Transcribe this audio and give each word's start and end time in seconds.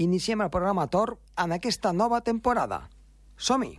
iniciem 0.00 0.40
el 0.40 0.48
programa 0.48 0.86
Tor 0.88 1.18
en 1.36 1.52
aquesta 1.52 1.92
nova 1.92 2.22
temporada. 2.24 2.88
Som-hi! 3.36 3.76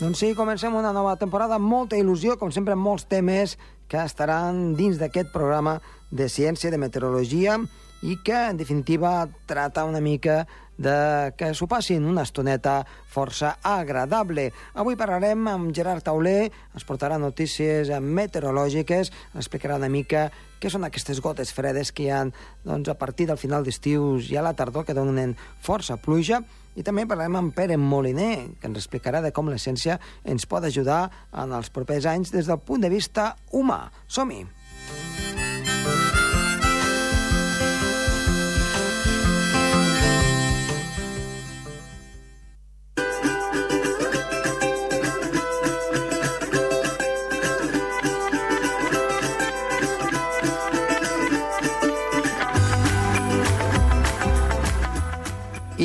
Doncs 0.00 0.22
sí, 0.22 0.34
comencem 0.34 0.74
una 0.74 0.94
nova 0.94 1.16
temporada 1.18 1.58
molta 1.58 1.98
il·lusió, 1.98 2.38
com 2.38 2.54
sempre, 2.54 2.78
molts 2.78 3.04
temes 3.10 3.58
que 3.90 3.98
estaran 3.98 4.76
dins 4.78 4.98
d'aquest 5.02 5.34
programa 5.34 5.80
de 6.10 6.28
ciència, 6.28 6.70
de 6.70 6.78
meteorologia, 6.78 7.58
i 8.02 8.16
que, 8.24 8.36
en 8.48 8.56
definitiva, 8.56 9.28
trata 9.46 9.84
una 9.84 10.00
mica 10.00 10.46
de 10.80 11.34
que 11.36 11.50
s'ho 11.52 11.66
passin 11.68 12.06
una 12.08 12.24
estoneta 12.24 12.86
força 13.12 13.58
agradable. 13.60 14.46
Avui 14.72 14.96
parlarem 14.96 15.44
amb 15.52 15.74
Gerard 15.76 16.06
Tauler, 16.06 16.48
ens 16.72 16.86
portarà 16.88 17.18
notícies 17.20 17.90
meteorològiques, 18.00 19.10
ens 19.12 19.42
explicarà 19.42 19.76
una 19.76 19.90
mica 19.92 20.30
què 20.60 20.72
són 20.72 20.86
aquestes 20.88 21.20
gotes 21.20 21.52
fredes 21.52 21.92
que 21.92 22.06
hi 22.06 22.10
ha 22.12 22.22
doncs, 22.64 22.88
a 22.88 22.96
partir 22.96 23.28
del 23.28 23.40
final 23.40 23.64
d'estiu 23.64 24.16
i 24.24 24.36
a 24.36 24.44
la 24.44 24.54
tardor 24.56 24.86
que 24.88 24.96
donen 24.96 25.36
força 25.60 25.98
pluja, 26.00 26.40
i 26.78 26.84
també 26.86 27.04
parlarem 27.04 27.36
amb 27.36 27.52
Pere 27.52 27.76
Moliner, 27.76 28.56
que 28.60 28.70
ens 28.70 28.80
explicarà 28.80 29.20
de 29.20 29.34
com 29.36 29.50
l'essència 29.52 29.98
ens 30.24 30.48
pot 30.48 30.64
ajudar 30.64 31.10
en 31.36 31.52
els 31.52 31.68
propers 31.68 32.08
anys 32.08 32.32
des 32.32 32.48
del 32.48 32.62
punt 32.64 32.80
de 32.80 32.92
vista 32.92 33.34
humà. 33.52 33.82
Som-hi! 34.08 34.59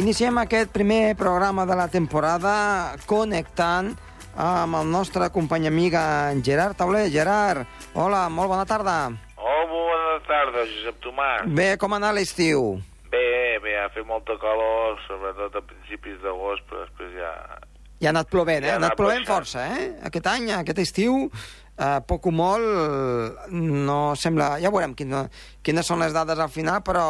Iniciem 0.05 0.37
aquest 0.37 0.69
primer 0.69 1.15
programa 1.17 1.63
de 1.65 1.73
la 1.73 1.87
temporada 1.89 2.51
connectant 3.09 3.87
amb 4.37 4.77
el 4.77 4.91
nostre 4.93 5.31
company 5.33 5.65
amic 5.65 5.95
en 5.97 6.43
Gerard 6.45 6.77
Tauler. 6.77 7.07
Gerard, 7.09 7.65
hola, 7.97 8.19
molt 8.29 8.51
bona 8.51 8.67
tarda. 8.69 8.93
Oh, 9.33 9.63
bona 9.71 10.19
tarda, 10.27 10.67
Josep 10.69 10.99
Tomàs. 11.01 11.49
Bé, 11.57 11.71
com 11.81 11.97
ha 11.97 11.97
anat 11.97 12.13
l'estiu? 12.19 12.75
Bé, 13.09 13.57
bé, 13.65 13.73
ha 13.81 13.89
fet 13.97 14.05
molta 14.05 14.37
calor, 14.37 15.01
sobretot 15.07 15.57
a 15.57 15.65
principis 15.73 16.21
d'agost, 16.21 16.61
però 16.69 16.85
després 16.85 17.17
ja... 17.17 17.33
Ja 18.05 18.11
ha 18.11 18.13
anat 18.13 18.29
plovent, 18.29 18.61
eh? 18.67 18.73
Ha 18.75 18.77
anat 18.77 18.93
plovent 18.99 19.25
força, 19.25 19.65
eh? 19.73 19.85
Aquest 20.05 20.27
any, 20.29 20.51
aquest 20.53 20.81
estiu, 20.83 21.15
eh, 21.73 21.99
poc 22.05 22.27
o 22.29 22.33
molt, 22.35 23.47
no 23.49 23.97
sembla... 24.19 24.51
Ja 24.61 24.69
veurem 24.73 24.93
quina, 24.97 25.23
quines 25.65 25.89
són 25.89 26.03
les 26.05 26.13
dades 26.13 26.37
al 26.39 26.51
final, 26.53 26.83
però 26.85 27.07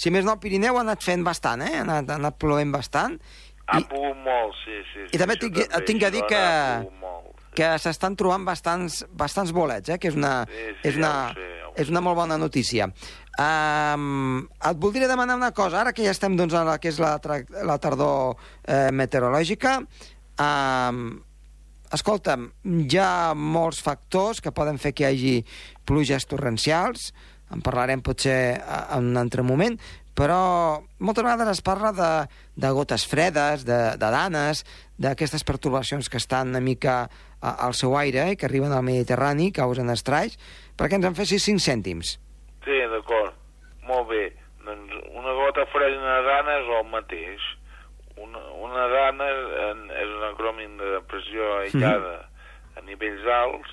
si 0.00 0.08
més 0.14 0.24
no, 0.24 0.38
el 0.38 0.42
Pirineu 0.42 0.78
ha 0.80 0.84
anat 0.86 1.04
fent 1.04 1.26
bastant, 1.26 1.60
eh? 1.66 1.74
Ha 1.76 1.84
anat, 1.84 2.08
ha 2.08 2.16
anat 2.22 2.38
plovent 2.40 2.72
bastant. 2.72 3.18
Ha 3.70 3.78
I, 3.78 3.84
pogut 3.86 4.16
molt, 4.24 4.56
sí, 4.64 4.80
sí. 4.94 5.04
I 5.14 5.20
també 5.20 5.36
tinc- 5.38 5.60
tinc 5.86 6.00
que 6.02 6.10
dir 6.16 6.24
que- 6.26 6.88
molt, 7.04 7.28
sí. 7.36 7.52
que 7.60 7.68
s'estan 7.78 8.16
trobant 8.18 8.42
bastants, 8.48 9.04
bastants 9.12 9.52
bolets, 9.54 9.92
eh? 9.94 9.98
que 10.02 10.08
és 10.10 10.16
una, 10.18 10.40
Sí, 10.48 10.64
sí, 10.80 10.88
és 10.90 10.96
una, 10.98 11.12
ja 11.36 11.48
és 11.80 11.88
una 11.92 12.00
molt 12.02 12.16
bona 12.18 12.34
notícia. 12.36 12.88
Um, 13.38 14.40
et 14.68 14.76
voldria 14.82 15.06
demanar 15.08 15.36
una 15.38 15.52
cosa, 15.54 15.78
ara 15.80 15.92
que 15.94 16.02
ja 16.04 16.10
estem 16.10 16.34
doncs, 16.36 16.52
a 16.58 16.64
la 16.66 16.74
que 16.82 16.90
és 16.90 16.98
la, 17.00 17.12
la 17.64 17.76
tardor 17.80 18.34
eh, 18.66 18.90
meteorològica, 18.92 19.76
um, 20.40 21.20
escolta'm, 21.94 22.50
hi 22.64 23.00
ha 23.00 23.32
molts 23.34 23.82
factors 23.84 24.40
que 24.40 24.54
poden 24.56 24.80
fer 24.82 24.94
que 24.94 25.04
hi 25.04 25.10
hagi 25.10 25.34
pluges 25.88 26.26
torrencials, 26.30 27.10
en 27.50 27.64
parlarem 27.66 28.02
potser 28.06 28.60
en 28.94 29.10
un 29.10 29.18
altre 29.18 29.42
moment, 29.42 29.76
però 30.14 30.82
moltes 31.00 31.24
vegades 31.24 31.48
es 31.56 31.62
parla 31.64 31.90
de, 31.96 32.10
de 32.60 32.70
gotes 32.76 33.06
fredes, 33.08 33.64
de, 33.66 33.78
de 33.98 34.10
danes, 34.12 34.64
d'aquestes 35.00 35.46
pertorbacions 35.48 36.10
que 36.12 36.20
estan 36.20 36.52
una 36.52 36.60
mica 36.60 37.04
al 37.40 37.74
seu 37.74 37.96
aire 37.96 38.26
i 38.30 38.36
que 38.36 38.46
arriben 38.46 38.74
al 38.76 38.84
Mediterrani, 38.84 39.48
causen 39.56 39.90
estralls, 39.92 40.36
perquè 40.76 40.98
ens 40.98 41.08
en 41.08 41.16
fessis 41.16 41.46
5 41.48 41.64
cèntims. 41.64 42.18
Sí, 42.66 42.76
d'acord. 42.92 43.32
Molt 43.88 44.10
bé. 44.10 44.26
Doncs 44.66 44.92
una 45.16 45.32
gota 45.38 45.64
freda 45.72 45.96
i 45.96 45.98
una 46.02 46.20
dana 46.26 46.58
és 46.60 46.68
el 46.78 46.86
mateix. 46.92 47.46
Una, 48.70 48.86
dana 48.92 49.26
en, 49.70 49.84
és 49.90 50.10
un 50.14 50.24
acrònim 50.30 50.76
de 50.78 51.00
pressió 51.10 51.46
aïllada 51.58 52.16
a 52.78 52.82
nivells 52.86 53.26
alts 53.26 53.72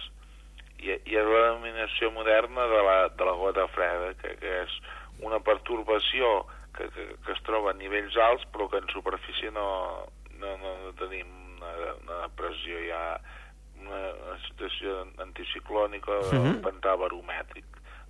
i, 0.81 0.90
i 0.94 1.16
és 1.18 1.25
la 1.30 1.44
denominació 1.52 2.09
moderna 2.16 2.66
de 2.72 2.81
la, 2.88 2.97
de 3.13 3.25
la 3.30 3.35
gota 3.38 3.68
freda, 3.75 4.13
que, 4.22 4.35
que 4.41 4.56
és 4.63 4.74
una 5.22 5.40
pertorbació 5.40 6.46
que, 6.78 6.90
que, 6.94 7.06
que 7.25 7.31
es 7.34 7.41
troba 7.46 7.72
a 7.72 7.78
nivells 7.78 8.18
alts 8.18 8.46
però 8.53 8.68
que 8.69 8.81
en 8.81 8.90
superfície 8.94 9.52
no, 9.53 9.68
no, 10.38 10.56
no, 10.62 10.74
no 10.84 10.91
tenim 11.00 11.29
una, 11.58 11.94
una 12.03 12.19
pressió 12.38 12.81
ja 12.90 13.03
una, 13.81 14.02
una 14.25 14.38
situació 14.47 15.03
anticiclònica 15.22 16.12
o 16.12 16.31
Mhm. 16.34 16.62
pantà 16.66 16.96
baromètric. 16.97 17.66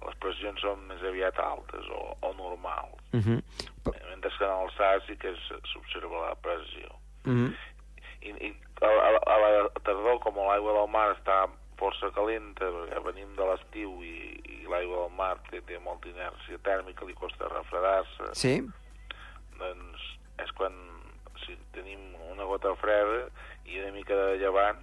Les 0.05 0.15
pressions 0.21 0.61
són 0.61 0.85
més 0.87 1.01
aviat 1.03 1.39
altes 1.39 1.85
o, 1.89 2.17
o 2.21 2.33
normals, 2.33 2.93
Uh 3.13 3.19
-huh. 3.23 3.41
mentre 4.09 4.29
que 4.37 4.43
en 4.45 4.51
el 4.61 4.69
SAS 4.77 5.03
sí 5.07 5.15
que 5.17 5.33
s'observa 5.71 6.27
la 6.29 6.35
pressió. 6.35 6.89
Uh 7.25 7.31
-huh. 7.33 7.53
I, 8.21 8.29
i 8.29 8.55
a, 8.81 8.85
a, 8.87 9.09
a 9.33 9.37
la 9.39 9.69
tardor, 9.83 10.19
com 10.19 10.35
l'aigua 10.35 10.73
del 10.73 10.89
mar 10.89 11.15
està 11.15 11.47
força 11.77 12.11
calenta, 12.11 12.65
perquè 12.65 13.03
venim 13.03 13.35
de 13.35 13.45
l'estiu 13.45 14.03
i, 14.03 14.41
i 14.45 14.65
l'aigua 14.67 14.97
del 15.07 15.15
mar 15.17 15.37
té, 15.49 15.61
té 15.61 15.79
molta 15.79 16.07
inèrcia 16.09 16.57
tèrmica, 16.63 17.05
li 17.05 17.13
costa 17.13 17.47
refredar-se, 17.47 18.23
Sí? 18.33 18.61
doncs 19.57 20.01
és 20.43 20.51
quan 20.51 20.73
si 21.45 21.57
tenim 21.73 21.99
una 22.31 22.43
gota 22.43 22.75
freda 22.75 23.29
i 23.65 23.79
una 23.79 23.91
mica 23.91 24.15
de 24.15 24.37
llevant 24.37 24.77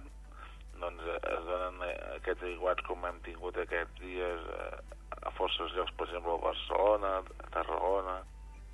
doncs 0.79 1.01
es 1.07 1.45
donen 1.47 1.81
aquests 2.15 2.43
aiguats 2.43 2.83
com 2.87 3.05
hem 3.05 3.19
tingut 3.21 3.57
aquests 3.57 3.99
dies 4.01 4.39
eh, 4.39 4.77
a 5.25 5.33
forces 5.35 5.73
llocs, 5.75 5.93
per 5.97 6.07
exemple 6.07 6.35
a 6.35 6.41
Barcelona, 6.43 7.11
a 7.41 7.51
Tarragona 7.53 8.19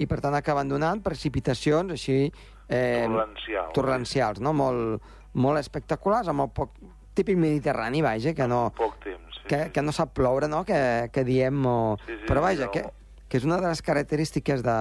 I 0.02 0.08
per 0.10 0.20
tant 0.24 0.36
acaben 0.38 0.72
donant 0.72 1.02
precipitacions 1.06 1.94
així... 1.98 2.32
Eh, 2.72 3.04
torrencials 3.06 3.76
torrencials, 3.76 4.40
no? 4.42 4.54
Molt, 4.58 5.12
molt 5.34 5.60
espectaculars, 5.60 6.32
amb 6.32 6.46
el 6.46 6.50
poc 6.56 6.78
típic 7.18 7.38
mediterrani, 7.38 8.02
vaja, 8.02 8.34
que 8.34 8.48
no, 8.48 8.64
poc 8.78 8.96
temps 9.04 9.42
sí, 9.42 9.46
que, 9.50 9.66
sí. 9.66 9.74
que 9.76 9.84
no 9.84 9.94
sap 9.96 10.16
ploure, 10.18 10.48
no?, 10.52 10.64
que, 10.68 11.10
que 11.14 11.26
diem, 11.28 11.60
o... 11.68 11.98
Sí, 12.06 12.16
sí, 12.16 12.26
però 12.30 12.44
vaja, 12.46 12.70
no. 12.70 12.72
que, 12.72 12.86
que 13.28 13.42
és 13.42 13.46
una 13.48 13.60
de 13.62 13.68
les 13.68 13.84
característiques 13.84 14.64
de, 14.64 14.80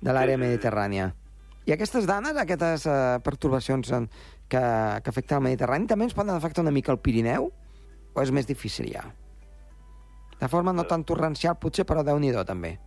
de 0.00 0.16
l'àrea 0.16 0.36
Sí, 0.36 0.40
sí, 0.40 0.42
sí. 0.42 0.48
mediterrània. 0.48 1.12
I 1.66 1.74
aquestes 1.74 2.06
danes, 2.06 2.36
aquestes 2.38 2.86
eh, 2.86 2.96
pertorbacions 3.26 3.92
en, 3.92 4.08
que, 4.48 4.62
que 5.02 5.10
afecten 5.10 5.40
el 5.40 5.46
Mediterrani, 5.48 5.88
també 5.90 6.06
ens 6.06 6.14
poden 6.14 6.34
afectar 6.36 6.62
una 6.62 6.74
mica 6.74 6.92
el 6.94 7.00
Pirineu? 7.02 7.50
O 8.14 8.22
és 8.22 8.30
més 8.32 8.46
difícil 8.48 8.88
ja? 8.92 9.02
De 10.40 10.48
forma 10.52 10.72
no 10.72 10.84
tan 10.84 11.04
torrencial, 11.04 11.56
potser, 11.56 11.86
però 11.88 12.02
déu 12.04 12.18
nhi 12.20 12.32
també. 12.44 12.78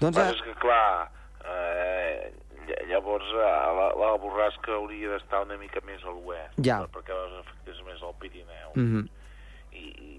Doncs, 0.00 0.16
Però 0.16 0.26
eh, 0.28 0.32
és 0.34 0.40
que, 0.44 0.54
clar, 0.60 1.10
eh, 1.44 2.32
ll- 2.66 2.82
llavors 2.90 3.24
eh, 3.32 3.52
la, 3.78 3.86
la 4.00 4.10
borrasca 4.20 4.72
hauria 4.76 5.14
d'estar 5.14 5.42
una 5.46 5.56
mica 5.60 5.80
més 5.86 6.02
a 6.04 6.12
l'oest, 6.12 6.58
Ja. 6.64 6.82
perquè 6.92 7.12
els 7.16 7.38
efectes 7.44 7.82
més 7.86 8.02
al 8.02 8.14
Pirineu. 8.20 8.72
mhm. 8.74 9.08
I, 9.76 9.78
i, 9.78 10.12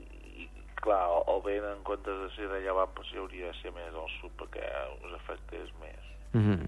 i, 0.43 0.49
clar, 0.81 1.01
el, 1.09 1.23
el 1.35 1.41
vent, 1.45 1.65
en 1.77 1.83
comptes 1.83 2.17
de 2.23 2.29
ser 2.35 2.47
de 2.49 2.59
llevant, 2.61 2.89
doncs, 2.95 3.13
hauria 3.17 3.47
de 3.51 3.55
ser 3.61 3.71
més 3.73 3.93
al 3.93 4.09
sud, 4.21 4.31
perquè 4.37 4.65
us 5.05 5.13
afectés 5.21 5.69
més. 5.81 6.03
Mhm. 6.33 6.67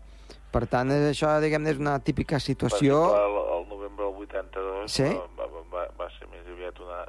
Per 0.51 0.65
tant, 0.65 0.89
és 0.89 1.03
això, 1.11 1.35
diguem 1.41 1.67
és 1.69 1.77
una 1.77 1.99
típica 2.01 2.37
Per 2.37 2.41
situació... 2.41 2.95
exemple, 2.97 3.25
el, 3.25 3.59
el 3.59 3.67
novembre 3.69 4.05
del 4.05 4.15
82 4.25 4.91
Sí? 4.91 5.03
va, 5.37 5.45
va, 5.45 5.61
va, 5.73 5.83
va 5.99 6.07
ser 6.17 6.25
més 6.31 6.45
aviat 6.49 6.79
una... 6.81 7.03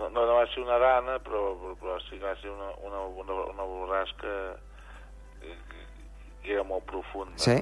No, 0.00 0.08
no 0.24 0.38
va 0.38 0.46
ser 0.48 0.62
una 0.64 0.78
dana, 0.80 1.18
però, 1.20 1.42
però, 1.60 1.74
però 1.80 1.98
sí 2.06 2.16
que 2.16 2.24
va 2.24 2.36
ser 2.40 2.48
una, 2.52 2.70
una, 2.88 3.02
una, 3.20 3.36
una 3.52 3.66
borrasca 3.68 4.32
que, 5.40 5.52
que, 5.68 5.82
que 6.40 6.54
era 6.54 6.64
molt 6.64 6.86
profunda. 6.88 7.36
Sí, 7.36 7.58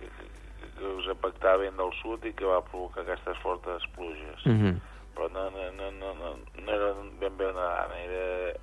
que, 0.00 0.08
que, 0.08 0.70
que 0.78 0.92
us 0.96 1.08
impactava 1.12 1.64
vent 1.64 1.76
del 1.80 1.92
sud 2.00 2.24
i 2.24 2.32
que 2.36 2.48
va 2.48 2.62
provocar 2.64 3.04
aquestes 3.04 3.40
fortes 3.44 3.84
pluges. 3.96 4.46
mhm. 4.46 4.78
Però 5.16 5.30
no, 5.32 5.46
no, 5.48 5.68
no, 5.72 5.90
no, 5.96 6.08
no, 6.12 6.30
no 6.60 6.72
era 6.72 6.90
ben 7.20 7.36
bé 7.38 7.46
una 7.48 7.68
dana, 7.72 8.00
era 8.04 8.56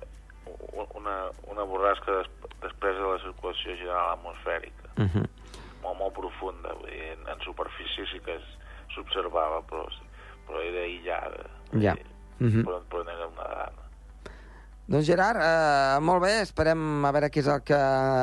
una, 0.94 1.14
una 1.50 1.64
borrasca 1.66 2.20
des, 2.20 2.28
després 2.62 2.94
de 2.94 3.08
la 3.08 3.18
circulació 3.24 3.74
general 3.80 4.12
atmosfèrica, 4.12 4.92
mhm. 4.94 5.26
molt, 5.82 5.98
molt 5.98 6.14
profunda. 6.14 6.74
Vull 6.78 6.90
dir, 6.92 7.12
en, 7.16 7.26
en 7.34 7.42
superfície 7.46 8.06
sí 8.12 8.22
que 8.22 8.38
s'observava, 8.94 9.64
però, 9.70 9.88
però 10.46 10.62
era 10.62 10.86
aïllada. 10.86 11.48
Ja. 11.74 11.96
dir, 11.98 12.13
Mhm. 12.38 12.64
però, 12.64 12.80
però 12.90 13.02
era 13.02 13.26
una 13.26 13.48
dana. 13.48 13.82
Doncs 14.86 15.06
Gerard, 15.06 15.40
eh, 15.40 16.00
molt 16.04 16.22
bé, 16.22 16.40
esperem 16.42 17.04
a 17.06 17.10
veure 17.12 17.30
què 17.30 17.40
és 17.40 17.46
el 17.48 17.62
que 17.64 17.76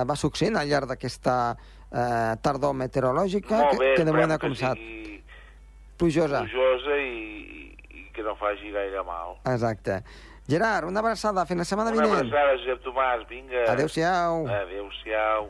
va 0.05 0.15
succeint 0.15 0.55
al 0.57 0.67
llarg 0.69 0.85
d'aquesta 0.91 1.55
eh, 1.91 2.35
tardor 2.41 2.73
meteorològica, 2.77 3.57
Molt 3.57 3.79
bé, 3.79 3.89
que, 3.95 3.95
que 4.01 4.05
de 4.05 4.11
moment 4.11 4.31
ha 4.31 4.37
que 4.37 4.45
començat 4.47 4.77
sigui 4.77 5.23
plujosa. 5.97 6.43
plujosa 6.45 6.97
i, 7.01 7.73
i 7.89 8.05
que 8.13 8.21
no 8.23 8.35
faci 8.35 8.69
gaire 8.71 9.01
mal. 9.03 9.37
Exacte. 9.45 10.03
Gerard, 10.47 10.87
una 10.87 10.99
abraçada, 10.99 11.45
fins 11.45 11.59
la 11.59 11.65
setmana 11.65 11.91
Una 11.91 12.01
vinent. 12.03 12.27
abraçada, 12.27 12.57
Josep 12.59 12.83
Tomàs, 12.83 13.25
vinga. 13.29 13.65
Adéu-siau. 13.71 14.47
Adéu-siau. 14.47 15.49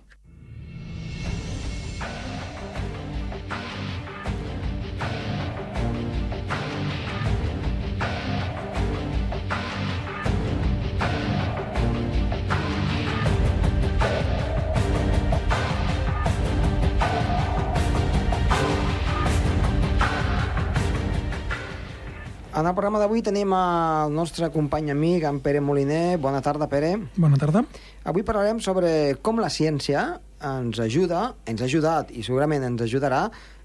En 22.61 22.67
el 22.69 22.75
programa 22.77 22.99
d'avui 23.01 23.23
tenim 23.25 23.55
el 23.57 24.11
nostre 24.13 24.51
company 24.53 24.91
amic, 24.93 25.23
en 25.25 25.39
Pere 25.41 25.63
Moliner. 25.65 26.19
Bona 26.21 26.43
tarda, 26.45 26.67
Pere. 26.69 26.91
Bona 27.17 27.39
tarda. 27.41 27.63
Avui 28.05 28.21
parlarem 28.21 28.59
sobre 28.61 29.15
com 29.25 29.41
la 29.41 29.49
ciència 29.49 30.03
ens 30.45 30.77
ajuda, 30.83 31.23
ens 31.49 31.63
ha 31.63 31.65
ajudat 31.65 32.11
i 32.13 32.21
segurament 32.21 32.67
ens 32.67 32.83
ajudarà 32.85 33.23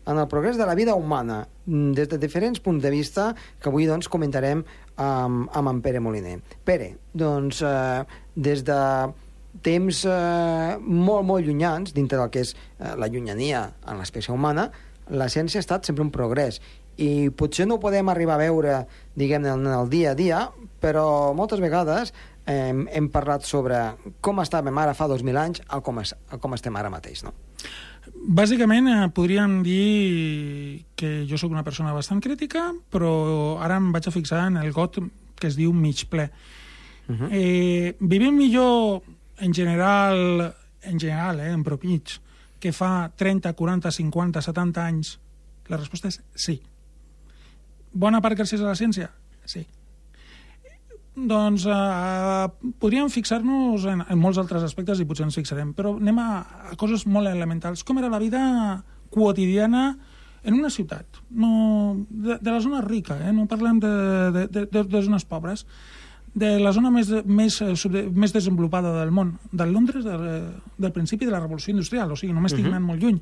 en 0.08 0.22
el 0.22 0.30
progrés 0.32 0.56
de 0.56 0.64
la 0.64 0.78
vida 0.78 0.94
humana, 0.96 1.42
mm, 1.66 1.92
des 1.92 2.08
de 2.08 2.16
diferents 2.22 2.58
punts 2.58 2.82
de 2.82 2.94
vista 2.94 3.34
que 3.60 3.68
avui 3.68 3.84
doncs, 3.84 4.08
comentarem 4.08 4.64
amb, 4.96 5.50
amb 5.52 5.68
en 5.74 5.82
Pere 5.82 6.00
Moliner. 6.00 6.40
Pere, 6.64 6.96
doncs, 7.12 7.60
eh, 7.60 8.02
des 8.34 8.64
de 8.64 9.12
temps 9.60 10.04
eh, 10.06 10.78
molt, 10.80 11.26
molt 11.26 11.44
llunyans, 11.44 11.92
dintre 11.92 12.16
del 12.16 12.30
que 12.30 12.40
és 12.40 12.56
eh, 12.56 12.96
la 12.96 13.08
llunyania 13.08 13.74
en 13.86 13.98
l'espècie 13.98 14.32
humana, 14.32 14.70
la 15.10 15.28
ciència 15.28 15.58
ha 15.58 15.66
estat 15.66 15.84
sempre 15.84 16.02
un 16.02 16.10
progrés 16.10 16.62
i 16.96 17.30
potser 17.30 17.66
no 17.66 17.76
ho 17.76 17.82
podem 17.82 18.08
arribar 18.08 18.36
a 18.36 18.44
veure, 18.44 18.78
diguem-ne, 19.14 19.52
en 19.52 19.66
el 19.66 19.90
dia 19.92 20.12
a 20.12 20.18
dia, 20.18 20.46
però 20.80 21.34
moltes 21.36 21.60
vegades 21.60 22.12
eh, 22.46 22.72
hem 22.72 23.08
parlat 23.12 23.44
sobre 23.44 23.80
com 24.24 24.40
estàvem 24.40 24.78
ara 24.78 24.94
fa 24.94 25.08
2.000 25.10 25.42
anys 25.42 25.62
a 25.68 25.80
com, 25.84 26.00
es, 26.00 26.14
a 26.30 26.38
com 26.38 26.54
estem 26.56 26.76
ara 26.76 26.92
mateix, 26.92 27.24
no? 27.26 27.34
Bàsicament, 28.06 28.88
eh, 28.88 29.08
podríem 29.14 29.60
dir 29.66 30.84
que 30.96 31.26
jo 31.28 31.38
sóc 31.38 31.50
una 31.52 31.64
persona 31.66 31.94
bastant 31.94 32.22
crítica, 32.22 32.70
però 32.90 33.58
ara 33.62 33.80
em 33.80 33.90
vaig 33.92 34.08
a 34.08 34.14
fixar 34.14 34.46
en 34.46 34.60
el 34.62 34.72
got 34.72 35.00
que 35.36 35.50
es 35.50 35.58
diu 35.58 35.72
mig 35.72 36.06
ple. 36.08 36.30
Uh 37.08 37.14
-huh. 37.14 37.28
eh, 37.30 37.96
vivim 38.00 38.34
millor 38.34 39.02
en 39.38 39.52
general, 39.52 40.54
en 40.82 40.98
general, 40.98 41.40
eh, 41.40 41.52
en 41.52 41.62
propig, 41.62 42.20
que 42.58 42.72
fa 42.72 43.10
30, 43.14 43.52
40, 43.52 43.90
50, 43.90 44.42
70 44.42 44.86
anys? 44.86 45.18
La 45.68 45.76
resposta 45.76 46.08
és 46.08 46.20
sí. 46.34 46.60
Bona 47.92 48.20
part 48.20 48.38
gràcies 48.38 48.60
a 48.60 48.70
la 48.70 48.76
ciència? 48.78 49.10
Sí. 49.46 49.64
Doncs 51.16 51.64
eh, 51.64 52.72
podríem 52.82 53.08
fixar-nos 53.08 53.86
en, 53.88 54.02
en 54.04 54.18
molts 54.20 54.40
altres 54.42 54.66
aspectes 54.66 55.00
i 55.00 55.06
potser 55.08 55.24
ens 55.24 55.38
fixarem, 55.38 55.72
però 55.76 55.94
anem 55.96 56.18
a, 56.20 56.28
a 56.72 56.76
coses 56.76 57.06
molt 57.08 57.30
elementals. 57.30 57.84
Com 57.86 58.02
era 58.02 58.12
la 58.12 58.20
vida 58.20 58.42
quotidiana 59.10 59.94
en 60.46 60.54
una 60.54 60.70
ciutat, 60.70 61.22
no, 61.30 61.96
de, 62.08 62.36
de 62.38 62.50
la 62.50 62.60
zona 62.60 62.80
rica, 62.84 63.16
eh? 63.18 63.32
no 63.34 63.48
parlem 63.50 63.80
de, 63.82 63.92
de, 64.34 64.44
de, 64.46 64.82
de, 64.84 65.00
zones 65.02 65.24
pobres, 65.26 65.64
de 66.36 66.52
la 66.60 66.70
zona 66.76 66.92
més, 66.94 67.10
més, 67.24 67.56
eh, 67.64 68.02
més 68.12 68.34
desenvolupada 68.36 68.92
del 69.00 69.10
món, 69.10 69.32
del 69.50 69.72
Londres 69.74 70.04
del, 70.04 70.26
del 70.78 70.92
principi 70.94 71.26
de 71.26 71.32
la 71.34 71.40
revolució 71.40 71.72
industrial, 71.72 72.12
o 72.12 72.18
sigui, 72.20 72.36
no 72.36 72.44
m'estic 72.44 72.62
uh 72.62 72.68
-huh. 72.68 72.76
anant 72.76 72.86
molt 72.92 73.02
lluny. 73.02 73.18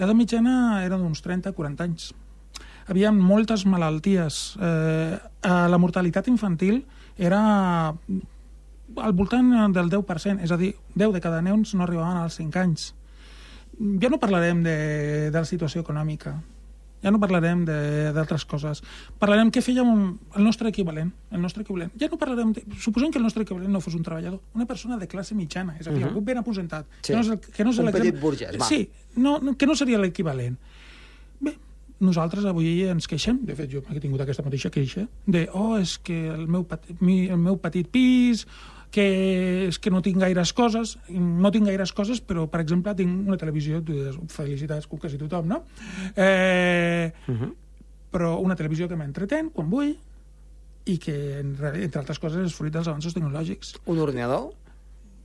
L'edat 0.00 0.16
mitjana 0.16 0.84
era 0.84 0.98
d'uns 0.98 1.22
30-40 1.24 1.86
anys. 1.86 2.12
Havia 2.88 3.12
moltes 3.12 3.66
malalties. 3.66 4.56
Eh, 4.60 5.18
la 5.42 5.78
mortalitat 5.78 6.28
infantil 6.28 6.84
era 7.18 7.40
al 7.90 9.12
voltant 9.14 9.72
del 9.74 9.90
10%, 9.90 10.40
és 10.42 10.50
a 10.50 10.56
dir, 10.56 10.74
10 10.94 11.12
de 11.14 11.20
cada 11.20 11.42
nens 11.42 11.74
no 11.74 11.84
arribaven 11.84 12.22
als 12.22 12.40
5 12.40 12.62
anys. 12.62 12.94
Ja 14.02 14.10
no 14.12 14.18
parlarem 14.20 14.64
de, 14.64 14.78
de 15.30 15.38
la 15.38 15.46
situació 15.48 15.84
econòmica, 15.84 16.34
ja 17.00 17.10
no 17.10 17.20
parlarem 17.20 17.62
d'altres 17.64 18.44
coses. 18.48 18.82
Parlarem 19.20 19.50
què 19.52 19.62
feia 19.64 19.84
un, 19.86 20.18
el 20.36 20.44
nostre 20.44 20.68
equivalent. 20.68 21.12
El 21.32 21.40
nostre 21.40 21.64
equivalent. 21.64 21.92
Ja 22.00 22.10
no 22.12 22.18
parlarem... 22.20 22.52
De, 22.56 22.64
suposem 22.82 23.12
que 23.12 23.20
el 23.20 23.24
nostre 23.24 23.46
equivalent 23.46 23.72
no 23.72 23.80
fos 23.80 23.96
un 23.96 24.04
treballador, 24.04 24.42
una 24.56 24.66
persona 24.68 24.98
de 25.00 25.08
classe 25.08 25.36
mitjana, 25.36 25.78
és 25.80 25.88
a 25.88 25.94
dir, 25.94 26.02
uh 26.02 26.04
-huh. 26.04 26.10
algú 26.12 26.20
ben 26.20 26.38
aposentat. 26.38 26.86
Sí. 27.00 27.12
Que 27.12 27.16
no 27.16 27.20
és 27.22 27.30
el, 27.30 27.40
que 27.40 27.64
no 27.64 27.70
és 27.70 27.78
un 27.78 27.90
petit 27.90 28.20
burgès, 28.20 28.60
va. 28.60 28.66
Sí, 28.66 28.90
no, 29.16 29.38
no, 29.38 29.56
que 29.56 29.66
no 29.66 29.74
seria 29.74 29.98
l'equivalent. 29.98 30.58
Nosaltres 32.00 32.46
avui 32.48 32.86
ens 32.88 33.08
queixem, 33.10 33.42
de 33.44 33.54
fet 33.56 33.68
jo 33.72 33.82
he 33.92 34.00
tingut 34.00 34.22
aquesta 34.24 34.44
mateixa 34.44 34.70
queixa, 34.72 35.04
de, 35.28 35.44
oh, 35.52 35.76
és 35.76 35.98
que 36.00 36.16
el 36.32 36.46
meu, 36.48 36.64
petit, 36.64 36.96
el 37.04 37.40
meu 37.40 37.58
petit 37.60 37.90
pis, 37.92 38.46
que 38.90 39.04
és 39.68 39.78
que 39.78 39.90
no 39.92 40.00
tinc 40.02 40.18
gaires 40.18 40.52
coses, 40.56 40.96
no 41.12 41.50
tinc 41.54 41.68
gaires 41.68 41.92
coses, 41.94 42.22
però, 42.24 42.46
per 42.50 42.62
exemple, 42.64 42.94
tinc 42.98 43.28
una 43.28 43.38
televisió, 43.40 43.82
tu 43.84 43.94
dius, 43.94 44.16
felicitats, 44.32 44.88
com 44.90 44.98
quasi 44.98 45.20
tothom, 45.20 45.46
no? 45.52 45.62
Eh, 46.16 47.12
uh 47.28 47.34
-huh. 47.34 47.52
Però 48.10 48.40
una 48.42 48.56
televisió 48.56 48.88
que 48.88 48.96
m'entretén 48.96 49.50
quan 49.50 49.70
vull 49.70 49.94
i 50.84 50.98
que, 50.98 51.38
entre 51.38 52.00
altres 52.00 52.18
coses, 52.18 52.46
és 52.46 52.54
fruit 52.54 52.72
dels 52.72 52.88
avanços 52.88 53.14
tecnològics. 53.14 53.76
Un 53.86 53.98
ordinador? 53.98 54.50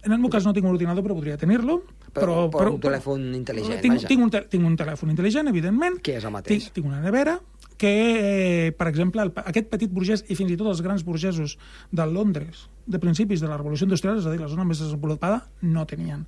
En 0.04 0.12
el 0.12 0.20
meu 0.20 0.30
cas 0.30 0.46
no 0.46 0.54
tinc 0.54 0.66
un 0.66 0.76
ordinador, 0.76 1.04
però 1.04 1.16
podria 1.16 1.38
tenir-lo. 1.38 1.82
Però, 2.16 2.46
però, 2.48 2.62
però 2.62 2.74
un 2.74 2.82
telèfon 2.84 3.26
intel·ligent, 3.36 3.82
tinc, 3.84 3.98
vaja. 3.98 4.10
Tinc 4.10 4.24
un, 4.24 4.32
te 4.32 4.42
tinc 4.52 4.68
un 4.68 4.78
telèfon 4.80 5.12
intel·ligent, 5.12 5.50
evidentment. 5.52 6.00
Que 6.06 6.16
és 6.20 6.28
el 6.28 6.34
mateix. 6.34 6.70
Tinc, 6.70 6.78
tinc 6.78 6.88
una 6.88 7.02
nevera, 7.04 7.36
que, 7.78 7.92
eh, 7.92 8.72
per 8.78 8.88
exemple, 8.88 9.26
el, 9.26 9.34
aquest 9.44 9.68
petit 9.72 9.92
burgès 9.92 10.24
i 10.32 10.38
fins 10.40 10.54
i 10.54 10.58
tot 10.60 10.72
els 10.72 10.82
grans 10.86 11.04
burgesos 11.04 11.58
de 11.92 12.08
Londres 12.08 12.70
de 12.86 13.02
principis 13.04 13.42
de 13.42 13.50
la 13.52 13.58
revolució 13.58 13.88
industrial, 13.90 14.20
és 14.20 14.28
a 14.28 14.34
dir, 14.34 14.40
la 14.40 14.52
zona 14.52 14.66
més 14.68 14.80
desenvolupada, 14.80 15.44
no 15.62 15.86
tenien. 15.90 16.26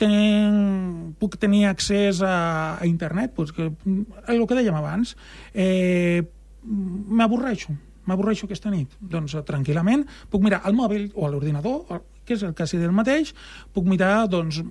Ten, 0.00 1.14
puc 1.20 1.36
tenir 1.38 1.66
accés 1.68 2.22
a, 2.24 2.78
a 2.80 2.86
internet, 2.88 3.34
pues 3.36 3.52
que, 3.54 3.70
el 3.70 4.46
que 4.46 4.58
dèiem 4.58 4.78
abans, 4.78 5.14
eh, 5.52 6.22
m'avorreixo, 6.64 7.74
m'avorreixo 8.08 8.48
aquesta 8.48 8.72
nit. 8.72 8.94
Doncs 9.00 9.36
tranquil·lament 9.46 10.06
puc 10.32 10.42
mirar 10.44 10.62
al 10.64 10.76
mòbil 10.78 11.10
o 11.14 11.26
a 11.26 11.30
l'ordinador, 11.32 12.00
que 12.24 12.38
és 12.38 12.42
el 12.46 12.54
quasi 12.56 12.80
del 12.80 12.94
mateix, 12.96 13.34
puc 13.74 13.86
mirar 13.88 14.26
doncs, 14.32 14.62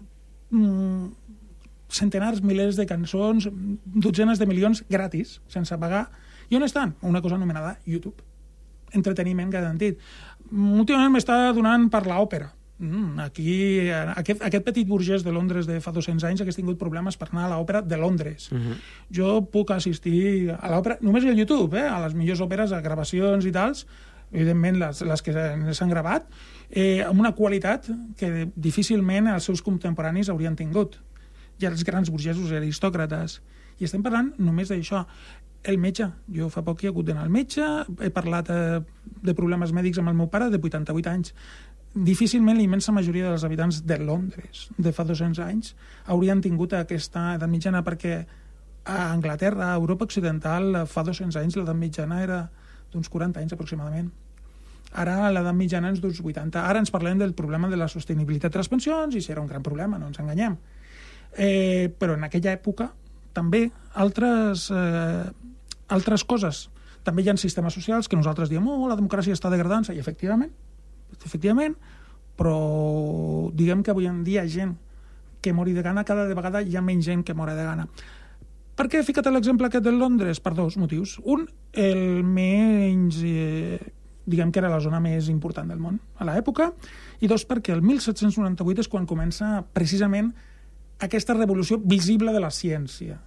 centenars, 1.93 2.41
milers 2.41 2.77
de 2.79 2.85
cançons, 2.89 3.47
dotzenes 3.85 4.39
de 4.41 4.47
milions 4.49 4.83
gratis, 4.89 5.39
sense 5.51 5.77
pagar. 5.77 6.07
I 6.49 6.57
on 6.57 6.65
estan? 6.65 6.95
Una 7.01 7.21
cosa 7.21 7.35
anomenada 7.35 7.77
YouTube. 7.85 8.21
Entreteniment 8.93 9.49
garantit. 9.53 10.01
Últimament 10.51 11.13
m'està 11.15 11.37
donant 11.55 11.89
per 11.89 12.05
l'òpera. 12.05 12.51
Mm, 12.83 13.19
aquí, 13.21 13.89
aquest, 14.17 14.41
aquest 14.43 14.65
petit 14.65 14.87
burgès 14.89 15.23
de 15.23 15.31
Londres 15.31 15.67
de 15.69 15.77
fa 15.81 15.93
200 15.93 16.25
anys 16.27 16.41
hagués 16.43 16.57
tingut 16.57 16.79
problemes 16.81 17.15
per 17.17 17.29
anar 17.29 17.45
a 17.47 17.51
l'òpera 17.53 17.83
de 17.85 17.97
Londres. 17.97 18.51
Uh 18.51 18.57
-huh. 18.57 18.77
Jo 19.09 19.41
puc 19.45 19.71
assistir 19.71 20.51
a 20.51 20.69
l'òpera, 20.69 20.97
només 21.01 21.23
a 21.23 21.33
YouTube, 21.33 21.77
eh, 21.77 21.87
a 21.87 21.99
les 22.03 22.13
millors 22.13 22.41
òperes, 22.41 22.71
a 22.71 22.81
gravacions 22.81 23.45
i 23.45 23.51
tals, 23.51 23.85
evidentment 24.31 24.77
les, 24.77 25.01
les 25.01 25.21
que 25.21 25.31
s'han 25.73 25.89
gravat, 25.89 26.25
eh, 26.73 27.03
amb 27.05 27.21
una 27.21 27.33
qualitat 27.37 27.87
que 28.17 28.47
difícilment 28.55 29.29
els 29.29 29.45
seus 29.49 29.61
contemporanis 29.61 30.31
haurien 30.33 30.57
tingut 30.57 30.97
i 31.61 31.67
els 31.69 31.85
grans 31.85 32.09
burgesos 32.09 32.49
i 32.49 32.57
aristòcrates. 32.57 33.39
I 33.77 33.85
estem 33.85 34.01
parlant 34.05 34.33
només 34.41 34.73
d'això. 34.73 35.03
El 35.63 35.77
metge. 35.79 36.09
Jo 36.35 36.49
fa 36.51 36.59
poc 36.65 36.81
he 36.83 36.89
hagut 36.89 37.05
d'anar 37.07 37.21
al 37.23 37.31
metge, 37.31 37.63
he 38.03 38.09
parlat 38.11 38.49
eh, 38.51 38.81
de 39.23 39.35
problemes 39.37 39.71
mèdics 39.71 40.01
amb 40.01 40.11
el 40.11 40.17
meu 40.17 40.27
pare 40.27 40.49
de 40.51 40.59
88 40.59 41.11
anys. 41.13 41.31
Difícilment 41.93 42.57
la 42.57 42.65
immensa 42.65 42.91
majoria 42.91 43.29
dels 43.29 43.45
habitants 43.45 43.83
de 43.85 43.99
Londres 44.01 44.65
de 44.81 44.91
fa 44.91 45.05
200 45.05 45.39
anys 45.45 45.75
haurien 46.09 46.41
tingut 46.41 46.73
aquesta 46.73 47.35
edat 47.35 47.51
mitjana 47.51 47.83
perquè 47.85 48.15
a 48.83 48.97
Anglaterra, 49.13 49.69
a 49.69 49.77
Europa 49.77 50.09
Occidental, 50.09 50.81
fa 50.89 51.05
200 51.05 51.37
anys 51.39 51.55
l'edat 51.55 51.77
mitjana 51.77 52.19
era 52.25 52.41
d'uns 52.91 53.07
40 53.13 53.39
anys 53.39 53.53
aproximadament. 53.55 54.09
Ara 54.93 55.31
l'edat 55.33 55.55
mitjana 55.57 55.91
és 55.93 56.01
d'uns 56.01 56.19
80. 56.21 56.61
Ara 56.61 56.81
ens 56.83 56.91
parlem 56.93 57.17
del 57.21 57.33
problema 57.33 57.69
de 57.69 57.79
la 57.79 57.89
sostenibilitat 57.89 58.53
de 58.53 58.61
les 58.61 58.69
pensions 58.69 59.15
i 59.15 59.21
si 59.21 59.31
era 59.33 59.41
un 59.41 59.49
gran 59.49 59.63
problema, 59.65 59.97
no 59.97 60.11
ens 60.11 60.19
enganyem. 60.21 60.57
Eh, 61.33 61.89
però 61.97 62.13
en 62.13 62.27
aquella 62.27 62.53
època 62.53 62.91
també 63.33 63.65
altres, 63.97 64.69
eh, 64.69 65.25
altres 65.89 66.23
coses. 66.23 66.67
També 67.03 67.23
hi 67.23 67.29
ha 67.29 67.37
sistemes 67.37 67.73
socials 67.73 68.07
que 68.07 68.15
nosaltres 68.15 68.49
diem 68.49 68.67
oh, 68.69 68.87
la 68.87 68.95
democràcia 68.99 69.33
està 69.33 69.49
degradant-se, 69.51 69.95
i 69.95 69.99
efectivament, 69.99 70.53
efectivament, 71.25 71.75
però 72.37 73.49
diguem 73.53 73.83
que 73.83 73.91
avui 73.91 74.07
en 74.07 74.23
dia 74.23 74.45
gent 74.47 74.77
que 75.43 75.53
mori 75.53 75.73
de 75.73 75.81
gana, 75.83 76.05
cada 76.07 76.25
vegada 76.31 76.61
hi 76.61 76.77
ha 76.77 76.81
menys 76.81 77.05
gent 77.05 77.25
que 77.25 77.33
mora 77.35 77.57
de 77.57 77.65
gana. 77.65 77.87
Per 78.73 78.87
què 78.89 79.01
he 79.01 79.05
ficat 79.05 79.27
l'exemple 79.29 79.67
aquest 79.67 79.83
de 79.85 79.91
Londres? 79.91 80.39
Per 80.41 80.53
dos 80.57 80.77
motius. 80.81 81.19
Un, 81.25 81.45
el 81.73 82.23
menys... 82.23 83.19
Eh, 83.21 83.91
diguem 84.25 84.51
que 84.51 84.61
era 84.61 84.71
la 84.71 84.79
zona 84.83 85.01
més 85.03 85.27
important 85.31 85.69
del 85.69 85.81
món 85.83 85.99
a 86.17 86.27
l'època, 86.27 86.71
i 87.19 87.27
dos, 87.27 87.45
perquè 87.47 87.75
el 87.75 87.83
1798 87.83 88.85
és 88.85 88.91
quan 88.91 89.07
comença 89.09 89.61
precisament 89.75 90.31
aquesta 91.03 91.35
revolució 91.35 91.79
visible 91.79 92.33
de 92.33 92.41
la 92.43 92.51
ciència. 92.53 93.19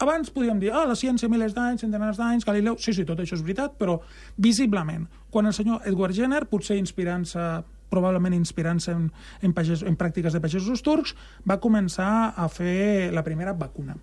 Abans 0.00 0.30
podíem 0.32 0.60
dir, 0.62 0.70
ah, 0.72 0.86
la 0.88 0.96
ciència, 0.96 1.28
milers 1.28 1.52
d'anys, 1.52 1.82
centenars 1.84 2.16
d'anys, 2.16 2.46
Galileu... 2.48 2.78
Sí, 2.80 2.94
sí, 2.96 3.04
tot 3.04 3.18
això 3.20 3.36
és 3.36 3.42
veritat, 3.44 3.74
però 3.76 3.98
visiblement. 4.40 5.04
Quan 5.28 5.50
el 5.50 5.52
senyor 5.52 5.84
Edward 5.90 6.16
Jenner, 6.16 6.46
potser 6.48 6.78
inspirant-se 6.80 7.50
probablement 7.90 8.32
inspirant-se 8.32 8.94
en, 8.94 9.10
en, 9.42 9.52
en 9.52 9.98
pràctiques 10.00 10.32
de 10.32 10.40
pagesos 10.40 10.80
turcs, 10.86 11.12
va 11.44 11.58
començar 11.60 12.32
a 12.32 12.46
fer 12.48 13.10
la 13.12 13.26
primera 13.26 13.52
vacuna. 13.52 13.98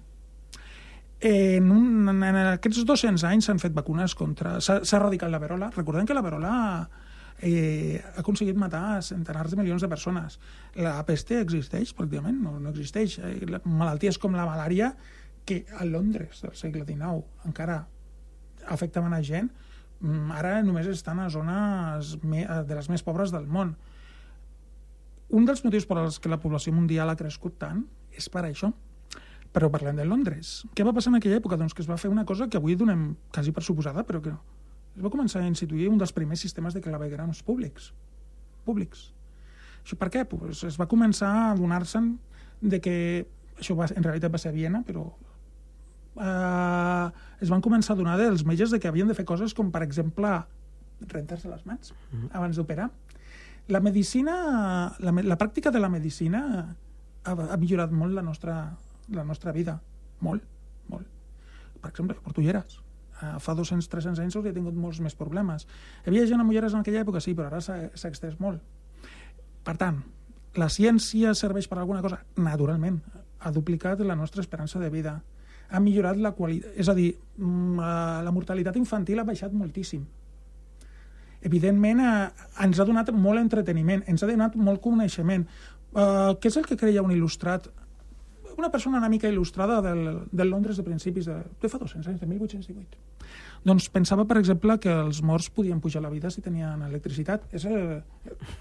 En, 1.20 1.72
un, 1.74 2.10
en 2.14 2.40
aquests 2.54 2.84
200 2.86 3.24
anys 3.26 3.48
s'han 3.50 3.62
fet 3.62 3.74
vacunes 3.74 4.14
contra... 4.16 4.60
S'ha 4.62 4.82
erradicat 5.00 5.32
la 5.34 5.42
verola. 5.42 5.72
Recordem 5.74 6.06
que 6.06 6.14
la 6.14 6.22
verola 6.22 6.54
eh, 7.42 7.98
ha 8.04 8.22
aconseguit 8.22 8.58
matar 8.58 9.02
centenars 9.06 9.52
de 9.52 9.58
milions 9.58 9.82
de 9.82 9.90
persones. 9.90 10.38
La 10.78 11.00
peste 11.08 11.40
existeix, 11.42 11.96
pràcticament, 11.98 12.38
no, 12.44 12.58
no 12.62 12.74
existeix. 12.74 13.18
Eh, 13.18 13.62
malalties 13.66 14.22
com 14.22 14.38
la 14.38 14.46
malària, 14.46 14.94
que 15.48 15.64
a 15.80 15.86
Londres 15.88 16.44
del 16.44 16.56
segle 16.60 16.84
XIX 16.84 17.24
encara 17.48 17.80
afectaven 18.68 19.14
a 19.16 19.22
gent, 19.24 19.48
mm, 20.02 20.34
ara 20.36 20.58
només 20.62 20.90
estan 20.92 21.22
a 21.24 21.30
zones 21.34 22.18
de 22.22 22.76
les 22.76 22.90
més 22.92 23.06
pobres 23.06 23.32
del 23.32 23.48
món. 23.48 23.78
Un 25.30 25.48
dels 25.48 25.64
motius 25.64 25.88
per 25.88 25.98
als 26.02 26.20
que 26.20 26.30
la 26.30 26.40
població 26.40 26.74
mundial 26.76 27.10
ha 27.10 27.18
crescut 27.20 27.58
tant 27.60 27.86
és 28.12 28.30
per 28.30 28.46
això 28.46 28.74
però 29.54 29.70
parlem 29.72 29.96
de 29.96 30.06
Londres. 30.06 30.66
Què 30.76 30.86
va 30.86 30.94
passar 30.96 31.12
en 31.14 31.20
aquella 31.20 31.40
època? 31.40 31.58
Doncs 31.60 31.74
que 31.74 31.84
es 31.84 31.90
va 31.90 31.98
fer 31.98 32.12
una 32.12 32.26
cosa 32.26 32.48
que 32.48 32.60
avui 32.60 32.76
donem 32.76 33.16
quasi 33.34 33.52
per 33.52 33.64
suposada, 33.64 34.04
però 34.08 34.22
que 34.22 34.34
no. 34.34 34.42
Es 34.98 35.04
va 35.04 35.12
començar 35.14 35.44
a 35.44 35.48
instituir 35.48 35.90
un 35.92 36.00
dels 36.02 36.14
primers 36.14 36.42
sistemes 36.42 36.74
de 36.74 36.82
clavegrams 36.82 37.44
públics. 37.46 37.92
Públics. 38.66 39.12
Això 39.84 39.98
per 40.00 40.10
què? 40.14 40.26
Pues 40.28 40.64
es 40.68 40.78
va 40.80 40.90
començar 40.90 41.32
a 41.46 41.56
donar-se'n 41.56 42.16
de 42.62 42.82
que... 42.82 42.96
Això 43.58 43.74
va, 43.78 43.88
en 43.90 44.06
realitat 44.06 44.34
va 44.34 44.38
ser 44.42 44.52
a 44.52 44.54
Viena, 44.54 44.84
però 44.86 45.08
eh, 46.22 47.06
es 47.42 47.50
van 47.50 47.64
començar 47.66 47.96
a 47.96 47.98
donar 47.98 48.18
dels 48.20 48.44
metges 48.46 48.74
de 48.74 48.80
que 48.82 48.90
havien 48.90 49.10
de 49.10 49.16
fer 49.18 49.26
coses 49.26 49.56
com, 49.58 49.72
per 49.74 49.82
exemple, 49.86 50.34
rentar-se 51.14 51.50
les 51.50 51.66
mans 51.66 51.94
mm 51.94 52.18
-hmm. 52.18 52.30
abans 52.34 52.56
d'operar. 52.56 52.90
La 53.68 53.80
medicina, 53.80 54.96
la, 55.00 55.12
la 55.12 55.38
pràctica 55.38 55.72
de 55.72 55.80
la 55.80 55.90
medicina 55.90 56.76
ha, 57.24 57.32
ha 57.32 57.58
millorat 57.58 57.92
molt 57.92 58.14
la 58.14 58.22
nostra, 58.22 58.78
la 59.14 59.24
nostra 59.24 59.54
vida. 59.56 59.80
Molt, 60.20 60.44
molt. 60.90 61.08
Per 61.82 61.92
exemple, 61.92 62.18
jo 62.18 62.26
porto 62.26 62.42
ulleres. 62.42 62.80
Uh, 63.18 63.38
fa 63.42 63.56
200-300 63.58 64.22
anys 64.22 64.36
hauria 64.38 64.54
tingut 64.54 64.76
molts 64.78 65.00
més 65.02 65.16
problemes. 65.18 65.66
Hi 66.04 66.12
havia 66.12 66.28
gent 66.30 66.44
amb 66.44 66.54
ulleres 66.54 66.76
en 66.76 66.84
aquella 66.84 67.02
època? 67.06 67.22
Sí, 67.24 67.34
però 67.38 67.50
ara 67.50 67.62
s'ha 67.64 68.12
extès 68.12 68.38
molt. 68.44 68.62
Per 69.66 69.76
tant, 69.80 70.04
la 70.58 70.70
ciència 70.74 71.34
serveix 71.38 71.68
per 71.70 71.80
alguna 71.80 72.02
cosa? 72.02 72.22
Naturalment. 72.42 73.00
Ha 73.40 73.52
duplicat 73.54 74.00
la 74.02 74.16
nostra 74.16 74.42
esperança 74.42 74.80
de 74.80 74.90
vida. 74.90 75.18
Ha 75.70 75.82
millorat 75.84 76.18
la 76.18 76.32
qualitat... 76.34 76.72
És 76.80 76.90
a 76.90 76.96
dir, 76.98 77.12
mm, 77.38 77.80
eh, 77.80 78.22
la 78.26 78.34
mortalitat 78.34 78.78
infantil 78.80 79.20
ha 79.20 79.28
baixat 79.28 79.54
moltíssim. 79.54 80.06
Evidentment, 81.46 82.02
eh, 82.02 82.48
ens 82.66 82.80
ha 82.80 82.86
donat 82.88 83.12
molt 83.14 83.44
entreteniment, 83.44 84.06
ens 84.08 84.24
ha 84.24 84.30
donat 84.32 84.56
molt 84.56 84.82
coneixement. 84.82 85.46
Uh, 85.88 86.36
què 86.38 86.50
és 86.50 86.58
el 86.60 86.66
que 86.68 86.76
creia 86.78 87.02
un 87.02 87.14
il·lustrat 87.14 87.70
una 88.58 88.72
persona 88.74 88.98
una 88.98 89.10
mica 89.10 89.30
il·lustrada 89.30 89.82
del, 89.82 90.24
del 90.32 90.50
Londres 90.50 90.78
de 90.78 90.84
principis 90.84 91.30
de, 91.30 91.38
de 91.62 91.70
fa 91.70 91.80
200 91.82 92.08
anys, 92.10 92.20
de 92.20 92.28
1818. 92.28 93.17
Doncs 93.68 93.90
pensava, 93.92 94.24
per 94.28 94.38
exemple, 94.40 94.78
que 94.80 94.92
els 94.94 95.20
morts 95.26 95.50
podien 95.52 95.82
pujar 95.84 96.02
la 96.04 96.12
vida 96.14 96.30
si 96.32 96.42
tenien 96.42 96.82
electricitat. 96.88 97.48
És, 97.52 97.66
eh, 97.66 98.02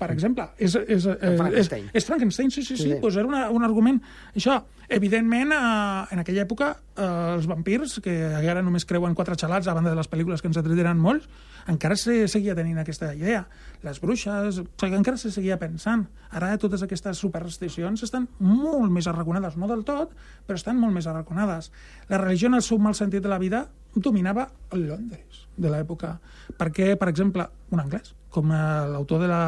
per 0.00 0.10
exemple, 0.10 0.48
és, 0.58 0.74
és, 0.74 1.06
eh, 1.06 1.36
Frankenstein. 1.36 1.84
és, 1.84 1.94
és 1.94 2.06
Frankenstein, 2.08 2.50
sí, 2.50 2.62
sí, 2.62 2.76
sí, 2.76 2.82
sí. 2.90 2.98
Pues 3.00 3.16
era 3.16 3.28
una, 3.28 3.50
un 3.50 3.64
argument. 3.64 4.00
Això, 4.34 4.64
evidentment, 4.88 5.52
eh, 5.52 6.06
en 6.10 6.18
aquella 6.18 6.42
època, 6.42 6.72
eh, 6.96 7.34
els 7.36 7.46
vampirs, 7.46 8.00
que 8.02 8.16
ara 8.34 8.62
només 8.62 8.84
creuen 8.84 9.14
quatre 9.14 9.36
xalats 9.36 9.68
a 9.68 9.74
banda 9.74 9.90
de 9.90 9.96
les 9.96 10.10
pel·lícules 10.10 10.42
que 10.42 10.48
ens 10.48 10.56
entretenen 10.56 10.98
molts, 10.98 11.28
encara 11.68 11.96
se 11.96 12.26
seguia 12.28 12.54
tenint 12.54 12.78
aquesta 12.78 13.14
idea. 13.14 13.46
Les 13.82 14.00
bruixes, 14.00 14.58
o 14.58 14.66
sigui, 14.80 14.96
encara 14.96 15.16
se 15.16 15.30
seguia 15.30 15.58
pensant. 15.58 16.06
Ara 16.30 16.56
totes 16.58 16.82
aquestes 16.82 17.18
supersticions 17.18 18.02
estan 18.02 18.28
molt 18.38 18.90
més 18.90 19.06
arraconades, 19.06 19.56
no 19.56 19.68
del 19.70 19.84
tot, 19.84 20.14
però 20.46 20.58
estan 20.58 20.78
molt 20.80 20.94
més 20.94 21.06
arraconades. 21.06 21.70
La 22.08 22.18
religió, 22.18 22.48
en 22.48 22.54
el 22.54 22.62
seu 22.62 22.78
mal 22.78 22.94
sentit 22.94 23.22
de 23.22 23.28
la 23.28 23.38
vida, 23.38 23.68
dominava 23.96 24.46
el 24.76 24.86
Londres 24.90 25.46
de 25.56 25.72
l'època. 25.72 26.16
Perquè, 26.58 26.94
per 27.00 27.08
exemple, 27.08 27.48
un 27.72 27.82
anglès, 27.82 28.14
com 28.30 28.52
l'autor 28.52 29.24
de 29.24 29.32
la 29.32 29.42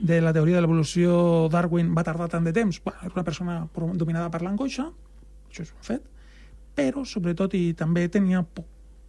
de 0.00 0.16
la 0.24 0.32
teoria 0.32 0.56
de 0.56 0.62
l'evolució 0.64 1.48
Darwin 1.52 1.90
va 1.92 2.04
tardar 2.06 2.30
tant 2.32 2.46
de 2.46 2.54
temps, 2.56 2.78
bueno, 2.80 3.02
era 3.04 3.12
una 3.12 3.24
persona 3.24 3.56
dominada 4.00 4.30
per 4.32 4.40
l'angoixa, 4.40 4.86
això 5.50 5.66
és 5.66 5.72
un 5.76 5.84
fet, 5.84 6.06
però 6.74 7.04
sobretot 7.04 7.52
i 7.58 7.74
també 7.76 8.06
tenia 8.08 8.40
por 8.40 8.64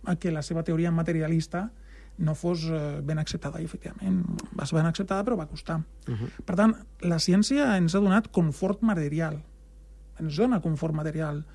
a 0.05 0.15
que 0.15 0.31
la 0.31 0.41
seva 0.41 0.63
teoria 0.63 0.91
materialista 0.91 1.69
no 2.17 2.36
fos 2.36 2.65
eh, 2.69 3.01
ben 3.03 3.19
acceptada. 3.19 3.62
I 3.62 3.67
efectivament 3.69 4.21
va 4.57 4.65
ser 4.65 4.77
ben 4.77 4.89
acceptada 4.89 5.24
però 5.25 5.38
va 5.38 5.48
costar. 5.48 5.79
Uh 6.07 6.13
-huh. 6.13 6.29
per 6.45 6.55
tant, 6.55 6.75
la 7.01 7.19
ciència 7.19 7.77
ens 7.77 7.95
ha 7.95 8.00
donat 8.00 8.31
confort 8.31 8.81
material. 8.81 9.41
Ens 10.19 10.36
dona 10.36 10.62
confort 10.62 10.93
material 10.93 11.45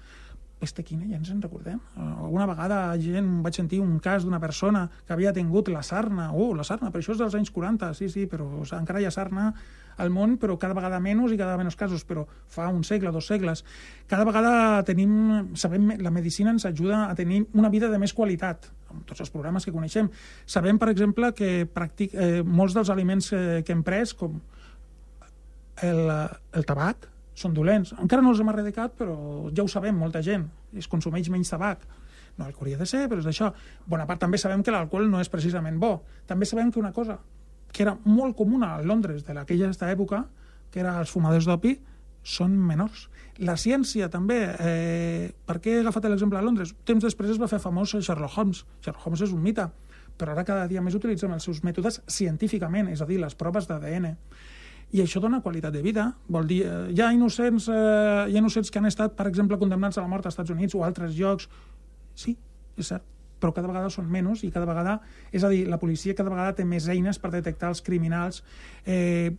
peste 0.61 0.83
quina, 0.87 1.05
ja 1.05 1.19
ens 1.19 1.31
en 1.33 1.43
recordem. 1.45 1.81
Alguna 2.01 2.47
vegada 2.49 2.79
gent, 3.01 3.29
vaig 3.45 3.57
sentir 3.59 3.81
un 3.85 3.99
cas 4.01 4.25
d'una 4.25 4.41
persona 4.41 4.87
que 5.05 5.13
havia 5.13 5.35
tingut 5.37 5.69
la 5.69 5.83
sarna, 5.85 6.31
oh, 6.33 6.55
la 6.57 6.65
sarna, 6.65 6.89
però 6.93 7.03
això 7.03 7.13
és 7.13 7.21
dels 7.21 7.37
anys 7.37 7.53
40, 7.53 7.91
sí, 7.99 8.09
sí, 8.13 8.25
però 8.31 8.47
o 8.47 8.65
sigui, 8.65 8.81
encara 8.81 9.03
hi 9.03 9.09
ha 9.09 9.13
sarna 9.13 9.51
al 10.01 10.13
món, 10.13 10.37
però 10.41 10.57
cada 10.61 10.77
vegada 10.77 11.01
menys 11.01 11.33
i 11.33 11.39
cada 11.41 11.57
menys 11.61 11.77
casos, 11.77 12.05
però 12.09 12.27
fa 12.53 12.69
un 12.73 12.85
segle, 12.85 13.13
dos 13.13 13.29
segles. 13.29 13.65
Cada 14.09 14.25
vegada 14.29 14.83
tenim, 14.89 15.55
sabem, 15.57 15.93
la 16.01 16.13
medicina 16.13 16.53
ens 16.53 16.67
ajuda 16.69 17.07
a 17.07 17.15
tenir 17.17 17.45
una 17.57 17.73
vida 17.73 17.91
de 17.93 18.01
més 18.01 18.13
qualitat, 18.17 18.71
amb 18.93 19.05
tots 19.09 19.25
els 19.25 19.33
programes 19.33 19.65
que 19.65 19.75
coneixem. 19.75 20.09
Sabem, 20.47 20.81
per 20.81 20.91
exemple, 20.93 21.33
que 21.37 21.67
practic, 21.73 22.15
eh, 22.15 22.43
molts 22.45 22.77
dels 22.77 22.93
aliments 22.93 23.33
que, 23.33 23.43
que 23.65 23.77
hem 23.77 23.85
pres, 23.85 24.15
com 24.17 24.41
el, 25.85 26.03
el 26.57 26.69
tabac, 26.69 27.09
són 27.37 27.55
dolents. 27.55 27.93
Encara 28.01 28.25
no 28.25 28.33
els 28.33 28.41
hem 28.41 28.51
erradicat, 28.51 28.97
però 28.97 29.17
ja 29.53 29.65
ho 29.65 29.69
sabem, 29.69 29.97
molta 30.01 30.23
gent. 30.25 30.49
Es 30.77 30.89
consumeix 30.89 31.29
menys 31.33 31.53
tabac. 31.53 31.85
No 32.37 32.47
el 32.47 32.53
que 32.53 32.65
hauria 32.65 32.81
de 32.81 32.87
ser, 32.89 33.07
però 33.09 33.21
és 33.21 33.29
d'això. 33.29 33.51
Bona 33.89 34.07
part 34.09 34.21
també 34.25 34.41
sabem 34.41 34.65
que 34.65 34.73
l'alcohol 34.73 35.11
no 35.13 35.21
és 35.21 35.31
precisament 35.33 35.79
bo. 35.81 35.99
També 36.29 36.49
sabem 36.49 36.73
que 36.73 36.81
una 36.81 36.93
cosa 36.97 37.19
que 37.73 37.85
era 37.85 37.97
molt 38.05 38.37
comuna 38.37 38.75
a 38.75 38.83
Londres 38.83 39.25
de 39.25 39.37
l'aquella 39.37 39.71
època, 39.91 40.25
que 40.73 40.81
era 40.81 40.99
els 41.01 41.13
fumadors 41.13 41.45
d'opi, 41.45 41.77
són 42.27 42.57
menors. 42.57 43.09
La 43.39 43.55
ciència 43.61 44.09
també, 44.11 44.39
eh, 44.59 45.33
per 45.47 45.61
què 45.61 45.77
he 45.77 45.81
agafat 45.81 46.09
l'exemple 46.09 46.39
de 46.39 46.45
Londres? 46.45 46.75
Temps 46.85 47.05
després 47.05 47.31
es 47.31 47.39
va 47.39 47.49
fer 47.49 47.61
famós 47.61 47.93
Sherlock 47.93 48.39
Holmes. 48.39 48.65
Sherlock 48.81 49.07
Holmes 49.07 49.21
és 49.21 49.33
un 49.33 49.43
mite, 49.43 49.69
però 50.17 50.33
ara 50.33 50.45
cada 50.45 50.67
dia 50.67 50.83
més 50.83 50.95
utilitzem 50.95 51.33
els 51.33 51.45
seus 51.45 51.63
mètodes 51.63 52.01
científicament, 52.09 52.89
és 52.89 53.03
a 53.03 53.07
dir, 53.07 53.21
les 53.21 53.35
proves 53.35 53.69
d'ADN 53.69 54.17
i 54.95 55.03
això 55.03 55.21
dona 55.21 55.43
qualitat 55.43 55.75
de 55.75 55.83
vida. 55.83 56.07
Vol 56.29 56.47
dir, 56.47 56.63
eh, 56.67 56.93
hi 56.95 57.01
ha 57.03 57.13
innocents, 57.13 57.69
eh, 57.69 57.75
hi 58.31 58.37
ha 58.37 58.39
innocents 58.39 58.71
que 58.71 58.79
han 58.79 58.87
estat, 58.87 59.17
per 59.17 59.27
exemple, 59.27 59.59
condemnats 59.59 59.99
a 59.99 60.03
la 60.03 60.09
mort 60.09 60.27
als 60.27 60.35
Estats 60.35 60.51
Units 60.51 60.75
o 60.75 60.85
a 60.85 60.87
altres 60.87 61.17
llocs. 61.19 61.49
Sí, 62.15 62.37
és 62.77 62.87
cert, 62.87 63.03
però 63.41 63.53
cada 63.53 63.69
vegada 63.69 63.91
són 63.91 64.09
menys 64.11 64.45
i 64.45 64.51
cada 64.51 64.67
vegada... 64.67 65.01
És 65.33 65.45
a 65.45 65.51
dir, 65.53 65.67
la 65.69 65.79
policia 65.79 66.15
cada 66.15 66.31
vegada 66.31 66.55
té 66.55 66.65
més 66.65 66.89
eines 66.89 67.19
per 67.19 67.33
detectar 67.35 67.69
els 67.75 67.83
criminals. 67.83 68.43
Eh, 68.87 69.35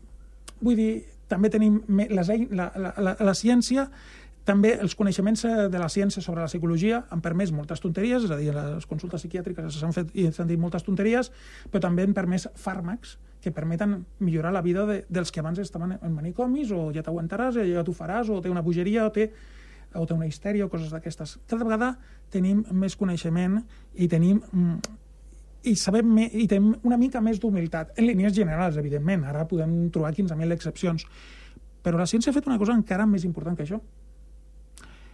vull 0.62 0.76
dir, 0.76 0.92
també 1.28 1.50
tenim... 1.50 1.82
Les, 1.88 2.32
la, 2.52 2.72
la, 2.76 2.94
la, 2.98 3.16
la 3.20 3.36
ciència 3.38 3.88
també 4.48 4.78
els 4.80 4.96
coneixements 4.96 5.44
eh, 5.44 5.56
de 5.72 5.80
la 5.80 5.90
ciència 5.92 6.22
sobre 6.24 6.44
la 6.44 6.48
psicologia 6.48 7.02
han 7.12 7.24
permès 7.24 7.52
moltes 7.52 7.82
tonteries, 7.84 8.24
és 8.24 8.32
a 8.32 8.38
dir, 8.40 8.54
les 8.56 8.86
consultes 8.88 9.24
psiquiàtriques 9.24 9.80
s'han 9.80 9.96
fet 9.96 10.14
i 10.16 10.30
s'han 10.32 10.48
dit 10.48 10.60
moltes 10.60 10.86
tonteries, 10.88 11.32
però 11.72 11.84
també 11.84 12.06
han 12.08 12.16
permès 12.16 12.48
fàrmacs 12.56 13.18
que 13.48 13.56
permeten 13.56 14.02
millorar 14.20 14.52
la 14.52 14.62
vida 14.62 14.84
de, 14.86 15.00
dels 15.08 15.32
que 15.32 15.40
abans 15.40 15.64
estaven 15.64 15.96
en 15.96 16.12
manicomis, 16.12 16.74
o 16.76 16.90
ja 16.92 17.06
t'aguantaràs, 17.06 17.62
ja 17.64 17.86
t'ho 17.88 17.96
faràs, 17.96 18.28
o 18.28 18.42
té 18.44 18.52
una 18.52 18.66
bogeria, 18.66 19.08
o 19.08 19.16
té, 19.16 19.30
o 19.96 20.04
té 20.06 20.14
una 20.14 20.28
histèria, 20.28 20.68
o 20.68 20.72
coses 20.74 20.92
d'aquestes. 20.92 21.38
Cada 21.48 21.64
vegada 21.64 21.94
tenim 22.34 22.66
més 22.76 23.00
coneixement 23.00 23.62
i 23.96 24.10
tenim 24.12 24.44
mm, 24.44 24.98
i 25.68 25.76
sabem 25.80 26.08
me, 26.20 26.28
i 26.28 26.48
tenim 26.48 26.74
una 26.88 27.00
mica 27.00 27.22
més 27.24 27.40
d'humilitat, 27.42 27.96
en 27.98 28.08
línies 28.08 28.36
generals, 28.36 28.78
evidentment. 28.80 29.26
Ara 29.28 29.48
podem 29.50 29.88
trobar 29.94 30.14
15.000 30.16 30.56
excepcions. 30.56 31.08
Però 31.84 32.00
la 32.00 32.08
ciència 32.10 32.32
ha 32.32 32.36
fet 32.36 32.48
una 32.50 32.60
cosa 32.60 32.76
encara 32.76 33.08
més 33.10 33.26
important 33.28 33.56
que 33.58 33.66
això, 33.66 33.80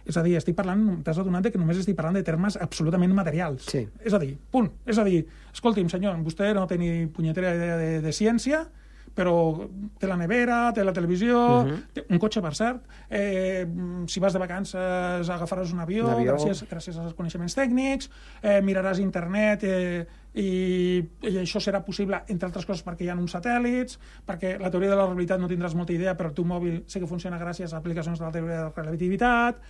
és 0.04 0.16
a 0.16 0.22
dir, 0.22 0.36
estic 0.36 0.54
parlant, 0.56 1.02
t'has 1.02 1.18
adonat 1.18 1.50
que 1.50 1.58
només 1.58 1.78
estic 1.80 1.96
parlant 1.96 2.14
de 2.18 2.22
termes 2.22 2.58
absolutament 2.60 3.12
materials. 3.16 3.64
Sí. 3.70 3.86
És 4.04 4.12
a 4.12 4.18
dir, 4.18 4.36
punt. 4.50 4.70
És 4.86 4.98
a 4.98 5.04
dir, 5.04 5.26
escolti'm, 5.52 5.88
senyor, 5.88 6.16
vostè 6.24 6.52
no 6.54 6.66
té 6.66 6.76
ni 6.78 7.06
punyetera 7.06 7.54
idea 7.56 7.76
de, 7.80 7.92
de 8.04 8.12
ciència, 8.12 8.66
però 9.14 9.68
té 10.00 10.08
la 10.10 10.16
nevera, 10.18 10.72
té 10.74 10.82
la 10.82 10.92
televisió, 10.92 11.62
Mhm. 11.64 11.76
té 11.94 12.02
un 12.10 12.18
cotxe, 12.18 12.40
per 12.42 12.50
cert, 12.58 12.80
eh, 13.08 13.64
si 14.08 14.18
vas 14.18 14.32
de 14.32 14.40
vacances 14.40 15.28
agafaràs 15.30 15.72
un 15.72 15.78
avió, 15.80 16.08
avió. 16.10 16.32
gràcies, 16.34 16.64
gràcies 16.68 16.98
als 16.98 17.14
coneixements 17.14 17.54
tècnics, 17.54 18.10
eh, 18.42 18.60
miraràs 18.60 18.98
internet 18.98 19.62
eh, 19.62 20.04
i, 20.34 20.98
i 21.22 21.36
això 21.44 21.60
serà 21.62 21.84
possible, 21.84 22.24
entre 22.26 22.46
altres 22.48 22.66
coses, 22.66 22.82
perquè 22.84 23.02
hi 23.06 23.08
ha 23.08 23.14
uns 23.14 23.36
satèl·lits, 23.36 23.98
perquè 24.26 24.58
la 24.58 24.68
teoria 24.68 24.90
de 24.90 24.96
la 24.96 25.04
relativitat 25.06 25.38
no 25.38 25.46
tindràs 25.48 25.76
molta 25.78 25.92
idea, 25.94 26.16
però 26.16 26.32
el 26.32 26.34
teu 26.34 26.44
mòbil 26.44 26.82
sé 26.88 26.98
que 26.98 27.06
funciona 27.06 27.38
gràcies 27.38 27.72
a 27.72 27.76
aplicacions 27.78 28.18
de 28.18 28.24
la 28.24 28.32
teoria 28.32 28.56
de 28.56 28.62
la 28.64 28.72
relativitat. 28.74 29.60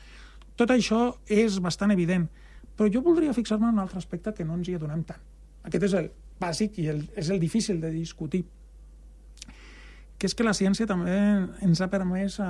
Tot 0.57 0.71
això 0.71 1.07
és 1.27 1.59
bastant 1.63 1.95
evident. 1.95 2.29
Però 2.75 2.91
jo 2.91 3.03
voldria 3.03 3.35
fixar-me 3.35 3.69
en 3.69 3.79
un 3.79 3.85
altre 3.85 3.99
aspecte 3.99 4.35
que 4.35 4.45
no 4.45 4.59
ens 4.59 4.69
hi 4.69 4.77
adonem 4.79 5.05
tant. 5.07 5.23
Aquest 5.65 5.89
és 5.89 5.97
el 5.99 6.11
bàsic 6.41 6.79
i 6.83 6.89
el, 6.91 7.05
és 7.17 7.31
el 7.31 7.41
difícil 7.43 7.81
de 7.81 7.91
discutir 7.95 8.45
que 10.19 10.29
és 10.31 10.35
que 10.35 10.47
la 10.47 10.55
ciència 10.57 10.87
també 10.89 11.15
ens 11.67 11.81
ha 11.83 11.91
permès 11.93 12.39
a 12.41 12.49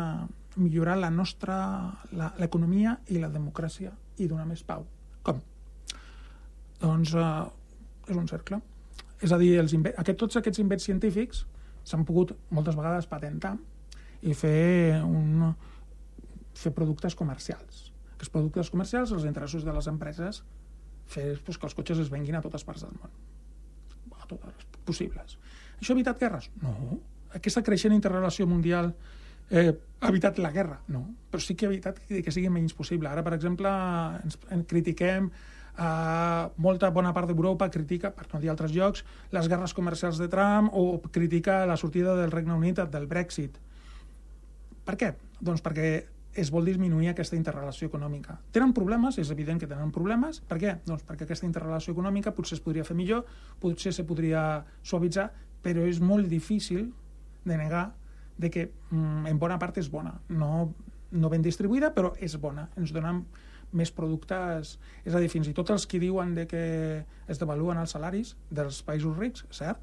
millorar 0.54 0.94
la 1.00 1.11
nostra 1.11 1.56
l'economia 2.38 2.99
i 3.11 3.18
la 3.18 3.30
democràcia 3.32 3.90
i 4.23 4.28
donar 4.30 4.44
més 4.46 4.62
pau. 4.62 4.84
Com? 5.26 5.40
Doncs 6.78 7.14
eh, 7.18 8.12
és 8.12 8.20
un 8.20 8.28
cercle. 8.30 8.61
És 9.25 9.32
a 9.32 9.38
dir, 9.40 9.54
els 9.58 9.75
aquest, 9.75 10.18
tots 10.20 10.38
aquests 10.38 10.61
invents 10.62 10.87
científics 10.87 11.44
s'han 11.84 12.04
pogut 12.06 12.34
moltes 12.54 12.76
vegades 12.78 13.08
patentar 13.11 13.56
i 14.23 14.37
fer, 14.37 15.00
un, 15.02 15.50
fer 16.54 16.73
productes 16.76 17.16
comercials. 17.18 17.84
Aquests 18.25 18.33
productes 18.33 18.73
comercials, 18.73 19.12
els 19.12 19.28
interessos 19.28 19.64
de 19.69 19.73
les 19.76 19.87
empreses, 19.90 20.40
fer 21.04 21.35
pues, 21.45 21.59
que 21.61 21.69
els 21.69 21.76
cotxes 21.76 21.99
es 22.00 22.09
venguin 22.09 22.38
a 22.38 22.45
totes 22.45 22.64
parts 22.64 22.87
del 22.87 22.97
món 22.97 23.12
a 24.25 24.28
totes 24.28 24.54
les 24.57 24.69
possibles. 24.88 25.37
Això 25.78 25.93
ha 25.93 25.99
evitat 25.99 26.21
guerres? 26.21 26.49
No. 26.62 26.73
Aquesta 27.37 27.62
creixent 27.66 27.95
interrelació 27.95 28.47
mundial 28.49 28.93
eh, 29.50 29.73
ha 30.00 30.09
evitat 30.09 30.40
la 30.40 30.52
guerra? 30.54 30.81
No. 30.88 31.04
Però 31.31 31.43
sí 31.43 31.57
que 31.59 31.69
ha 31.69 31.73
evitat 31.73 32.00
que, 32.00 32.23
que 32.25 32.33
sigui 32.35 32.52
menys 32.52 32.76
possible. 32.76 33.11
Ara, 33.11 33.25
per 33.26 33.35
exemple, 33.37 33.71
ens, 34.25 34.38
en 34.54 34.64
critiquem 34.71 35.28
eh, 35.28 36.45
molta 36.64 36.90
bona 36.95 37.12
part 37.16 37.28
d'Europa 37.28 37.69
critica, 37.75 38.14
per 38.14 38.26
no 38.33 38.40
dir 38.40 38.52
altres 38.52 38.73
llocs, 38.73 39.04
les 39.35 39.50
guerres 39.52 39.76
comercials 39.76 40.21
de 40.23 40.31
Trump 40.33 40.73
o 40.73 41.02
critica 41.12 41.64
la 41.69 41.76
sortida 41.81 42.16
del 42.16 42.33
Regne 42.33 42.57
Unit 42.57 42.85
del 42.88 43.09
Brexit. 43.11 43.61
Per 44.85 44.99
què? 45.00 45.14
Doncs 45.45 45.61
perquè 45.64 45.90
es 46.35 46.50
vol 46.50 46.67
disminuir 46.67 47.12
aquesta 47.12 47.37
interrelació 47.38 47.88
econòmica. 47.88 48.38
Tenen 48.55 48.75
problemes, 48.75 49.19
és 49.23 49.31
evident 49.31 49.61
que 49.62 49.69
tenen 49.71 49.93
problemes. 49.95 50.41
Per 50.49 50.59
què? 50.59 50.76
Doncs 50.87 51.05
perquè 51.07 51.29
aquesta 51.29 51.47
interrelació 51.47 51.95
econòmica 51.95 52.35
potser 52.35 52.59
es 52.59 52.64
podria 52.64 52.85
fer 52.87 52.97
millor, 52.99 53.25
potser 53.62 53.95
se 53.95 54.07
podria 54.07 54.64
suavitzar, 54.83 55.29
però 55.64 55.87
és 55.88 56.00
molt 56.03 56.29
difícil 56.29 56.88
de 57.45 57.59
negar 57.61 57.93
de 58.37 58.50
que 58.50 58.69
mm, 58.91 59.26
en 59.31 59.38
bona 59.38 59.59
part 59.62 59.79
és 59.79 59.88
bona. 59.91 60.17
No, 60.29 60.73
no 61.14 61.31
ben 61.31 61.45
distribuïda, 61.45 61.93
però 61.95 62.12
és 62.19 62.35
bona. 62.41 62.69
Ens 62.81 62.93
donen 62.95 63.23
més 63.75 63.91
productes... 63.95 64.76
És 65.05 65.14
a 65.14 65.23
dir, 65.23 65.31
fins 65.31 65.50
i 65.50 65.55
tot 65.55 65.71
els 65.75 65.87
que 65.87 66.00
diuen 66.03 66.35
de 66.35 66.47
que 66.50 66.64
es 67.31 67.41
devaluen 67.41 67.79
els 67.81 67.95
salaris 67.95 68.35
dels 68.50 68.83
països 68.87 69.17
rics, 69.19 69.47
cert, 69.55 69.81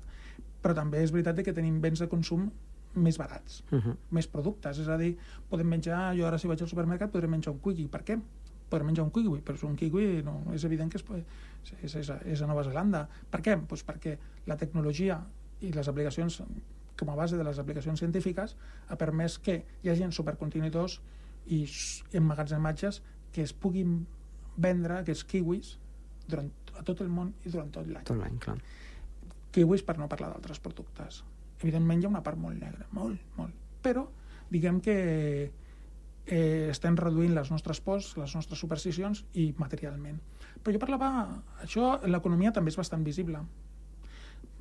però 0.61 0.75
també 0.77 1.01
és 1.03 1.13
veritat 1.13 1.39
de 1.39 1.45
que 1.47 1.55
tenim 1.55 1.79
béns 1.83 2.03
de 2.03 2.09
consum 2.11 2.49
més 2.95 3.17
barats, 3.17 3.63
Uh 3.71 3.79
-huh. 3.79 3.95
més 4.11 4.27
productes. 4.27 4.77
És 4.79 4.87
a 4.87 4.97
dir, 4.97 5.17
podem 5.49 5.67
menjar... 5.67 6.15
Jo 6.17 6.27
ara 6.27 6.37
si 6.37 6.47
vaig 6.47 6.61
al 6.61 6.67
supermercat 6.67 7.11
podré 7.11 7.27
menjar 7.27 7.53
un 7.53 7.59
kiwi. 7.61 7.87
Per 7.87 8.03
què? 8.03 8.19
Podré 8.69 8.85
menjar 8.85 9.03
un 9.05 9.11
kiwi, 9.11 9.41
però 9.41 9.63
un 9.67 9.75
kiwi 9.75 10.23
no, 10.23 10.43
és 10.53 10.63
evident 10.63 10.91
que 10.91 10.97
és, 10.97 11.05
és, 11.83 11.95
és, 11.95 12.09
a, 12.09 12.19
és 12.25 12.41
a 12.41 12.47
Nova 12.47 12.63
Zelanda. 12.63 13.07
Per 13.29 13.41
què? 13.41 13.57
Pues 13.67 13.83
perquè 13.85 14.17
la 14.45 14.57
tecnologia 14.57 15.23
i 15.61 15.71
les 15.71 15.87
aplicacions 15.87 16.43
com 16.97 17.09
a 17.09 17.15
base 17.15 17.37
de 17.37 17.43
les 17.43 17.57
aplicacions 17.59 17.99
científiques 17.99 18.55
ha 18.87 18.95
permès 18.95 19.39
que 19.39 19.65
hi 19.83 19.89
hagi 19.89 20.11
supercontinidors 20.11 21.01
i 21.47 21.67
emmagatzematges 22.13 23.01
que 23.31 23.41
es 23.41 23.53
puguin 23.53 24.05
vendre 24.57 24.97
aquests 24.99 25.23
kiwis 25.23 25.77
durant, 26.27 26.51
a 26.77 26.83
tot 26.83 27.01
el 27.01 27.09
món 27.09 27.33
i 27.45 27.49
durant 27.49 27.71
tot 27.71 27.87
l'any 27.87 28.03
Tot 28.03 28.17
l'any, 28.17 28.37
clar. 28.39 28.57
kiwis 29.51 29.83
per 29.83 29.97
no 29.97 30.07
parlar 30.07 30.29
d'altres 30.31 30.59
productes. 30.59 31.23
Evidentment 31.61 32.01
hi 32.01 32.07
ha 32.07 32.11
una 32.11 32.23
part 32.25 32.39
molt 32.41 32.57
negra, 32.59 32.87
molt, 32.97 33.21
molt. 33.37 33.53
Però 33.85 34.07
diguem 34.51 34.79
que 34.83 34.95
eh, 36.25 36.67
estem 36.71 36.97
reduint 36.97 37.33
les 37.35 37.51
nostres 37.53 37.81
pors, 37.81 38.11
les 38.17 38.35
nostres 38.35 38.59
supersticions 38.59 39.23
i 39.33 39.51
materialment. 39.57 40.19
Però 40.61 40.73
jo 40.75 40.81
parlava... 40.81 41.11
Això, 41.65 41.95
l'economia 42.05 42.53
també 42.55 42.73
és 42.73 42.77
bastant 42.79 43.03
visible. 43.05 43.41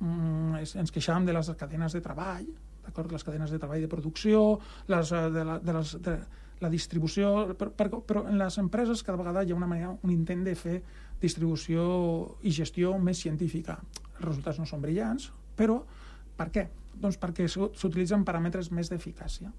Mm, 0.01 0.61
és- 0.61 0.75
ens 0.81 0.91
queixàvem 0.93 1.25
de 1.27 1.33
les 1.37 1.49
cadenes 1.57 1.93
de 1.93 2.01
treball, 2.01 2.47
d'acord? 2.85 3.11
les 3.13 3.23
cadenes 3.23 3.51
de 3.53 3.59
treball 3.61 3.81
de 3.81 3.89
producció, 3.89 4.59
les, 4.87 5.11
eh, 5.11 5.29
de, 5.29 5.45
la, 5.45 5.59
de, 5.59 5.73
les, 5.77 5.95
de 6.01 6.15
la 6.61 6.69
distribució, 6.69 7.55
però, 7.57 7.73
però, 7.77 8.01
però 8.05 8.25
en 8.29 8.37
les 8.41 8.57
empreses 8.61 9.03
cada 9.05 9.17
vegada 9.21 9.43
hi 9.43 9.51
ha 9.53 9.57
una 9.57 9.69
manera, 9.69 9.93
un 10.01 10.13
intent 10.13 10.43
de 10.45 10.55
fer 10.57 10.81
distribució 11.21 11.83
i 12.41 12.53
gestió 12.53 12.95
més 12.97 13.21
científica. 13.21 13.77
Els 14.17 14.25
resultats 14.25 14.59
no 14.61 14.65
són 14.69 14.81
brillants, 14.81 15.29
però 15.57 15.81
per 16.37 16.49
què? 16.53 16.67
Doncs 17.01 17.17
perquè 17.19 17.47
s'u- 17.49 17.71
s'utilitzen 17.73 18.23
paràmetres 18.27 18.69
més 18.71 18.89
d'eficàcia. 18.91 19.51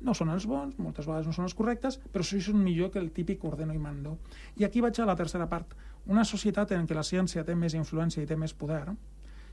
No 0.00 0.14
són 0.14 0.30
els 0.30 0.44
bons, 0.46 0.76
moltes 0.78 1.08
vegades 1.08 1.26
no 1.26 1.32
són 1.34 1.48
els 1.48 1.54
correctes, 1.58 1.96
però 2.12 2.22
sí 2.22 2.38
són 2.44 2.60
millor 2.62 2.92
que 2.94 3.00
el 3.02 3.10
típic 3.10 3.42
ordeno 3.48 3.74
i 3.74 3.80
mando. 3.82 4.18
I 4.56 4.64
aquí 4.68 4.80
vaig 4.84 5.00
a 5.02 5.06
la 5.08 5.16
tercera 5.18 5.48
part. 5.50 5.72
Una 6.06 6.24
societat 6.24 6.70
en 6.76 6.86
què 6.86 6.94
la 6.94 7.02
ciència 7.02 7.42
té 7.44 7.56
més 7.58 7.74
influència 7.74 8.22
i 8.22 8.26
té 8.30 8.36
més 8.36 8.54
poder 8.54 8.84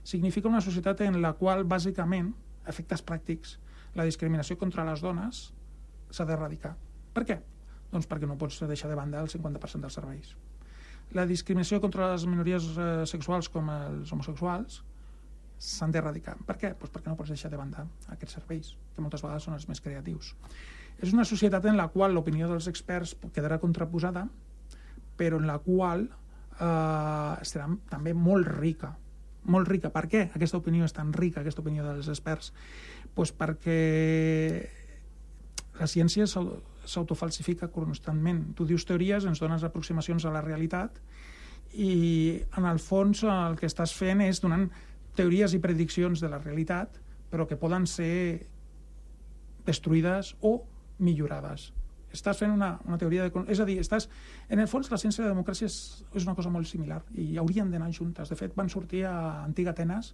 significa 0.06 0.48
una 0.52 0.62
societat 0.62 1.02
en 1.02 1.18
la 1.22 1.34
qual, 1.34 1.64
bàsicament, 1.66 2.34
efectes 2.70 3.02
pràctics, 3.02 3.58
la 3.96 4.06
discriminació 4.06 4.58
contra 4.58 4.86
les 4.86 5.02
dones 5.02 5.48
s'ha 6.12 6.26
d'erradicar. 6.30 6.76
Per 7.16 7.24
què? 7.26 7.40
Doncs 7.92 8.06
perquè 8.12 8.28
no 8.30 8.38
pots 8.38 8.60
deixar 8.68 8.90
de 8.92 8.96
banda 9.00 9.22
el 9.24 9.30
50% 9.32 9.82
dels 9.82 9.94
serveis. 9.98 10.36
La 11.18 11.26
discriminació 11.26 11.80
contra 11.82 12.12
les 12.12 12.26
minories 12.30 12.70
eh, 12.78 13.06
sexuals 13.10 13.50
com 13.50 13.70
els 13.70 14.12
homosexuals 14.14 14.84
s'han 15.58 15.91
d'erradicar. 15.91 16.36
Per 16.46 16.58
què? 16.60 16.74
Pues 16.78 16.91
perquè 16.91 17.10
no 17.10 17.15
pots 17.20 17.32
deixar 17.34 17.52
de 17.52 17.58
banda 17.58 17.86
aquests 18.13 18.36
serveis, 18.39 18.74
que 18.96 19.02
moltes 19.02 19.24
vegades 19.24 19.44
són 19.48 19.56
els 19.56 19.68
més 19.70 19.82
creatius. 19.82 20.34
És 21.02 21.13
una 21.13 21.26
societat 21.26 21.65
en 21.68 21.78
la 21.78 21.88
qual 21.91 22.13
l'opinió 22.15 22.48
dels 22.52 22.68
experts 22.72 23.15
quedarà 23.34 23.58
contraposada, 23.60 24.28
però 25.18 25.39
en 25.39 25.48
la 25.48 25.58
qual 25.63 26.06
eh, 26.08 27.46
serà 27.48 27.68
també 27.89 28.13
molt 28.13 28.48
rica. 28.60 28.94
Molt 29.46 29.68
rica. 29.70 29.91
Per 29.94 30.08
què 30.10 30.24
aquesta 30.34 30.58
opinió 30.58 30.86
és 30.88 30.94
tan 30.96 31.12
rica, 31.13 31.41
aquesta 31.41 31.62
opinió 31.62 31.84
dels 31.86 32.08
experts? 32.10 32.52
Pues 33.13 33.32
perquè 33.36 34.70
la 35.80 35.88
ciència 35.91 36.26
s'au- 36.28 36.58
s'autofalsifica 36.86 37.68
constantment. 37.74 38.54
Tu 38.56 38.65
dius 38.65 38.86
teories, 38.88 39.26
ens 39.28 39.39
dones 39.44 39.63
aproximacions 39.63 40.26
a 40.26 40.32
la 40.34 40.41
realitat 40.41 40.98
i 41.76 42.41
en 42.58 42.65
el 42.70 42.80
fons 42.80 43.24
el 43.28 43.58
que 43.60 43.68
estàs 43.68 43.91
fent 43.94 44.22
és 44.24 44.39
donant 44.41 44.70
teories 45.17 45.56
i 45.56 45.62
prediccions 45.63 46.21
de 46.21 46.30
la 46.32 46.39
realitat 46.43 47.01
però 47.36 47.47
que 47.49 47.58
poden 47.60 47.88
ser 47.89 48.45
destruïdes 49.65 50.36
o 50.45 50.60
millorades. 51.04 51.71
Estàs 52.15 52.39
fent 52.39 52.54
una, 52.54 52.78
una 52.88 52.99
teoria 53.01 53.25
de... 53.25 53.43
És 53.51 53.60
a 53.60 53.65
dir, 53.67 53.75
estàs... 53.82 54.08
En 54.47 54.62
el 54.63 54.69
fons, 54.71 54.88
la 54.91 54.99
ciència 55.01 55.23
de 55.23 55.28
la 55.28 55.34
democràcia 55.34 55.67
és, 55.67 56.06
és 56.15 56.23
una 56.23 56.36
cosa 56.38 56.51
molt 56.54 56.69
similar 56.69 57.01
i 57.19 57.34
haurien 57.41 57.73
d'anar 57.73 57.91
juntes. 57.91 58.32
De 58.32 58.38
fet, 58.39 58.56
van 58.56 58.71
sortir 58.71 59.04
a 59.10 59.15
Antiga 59.43 59.73
Atenes, 59.73 60.13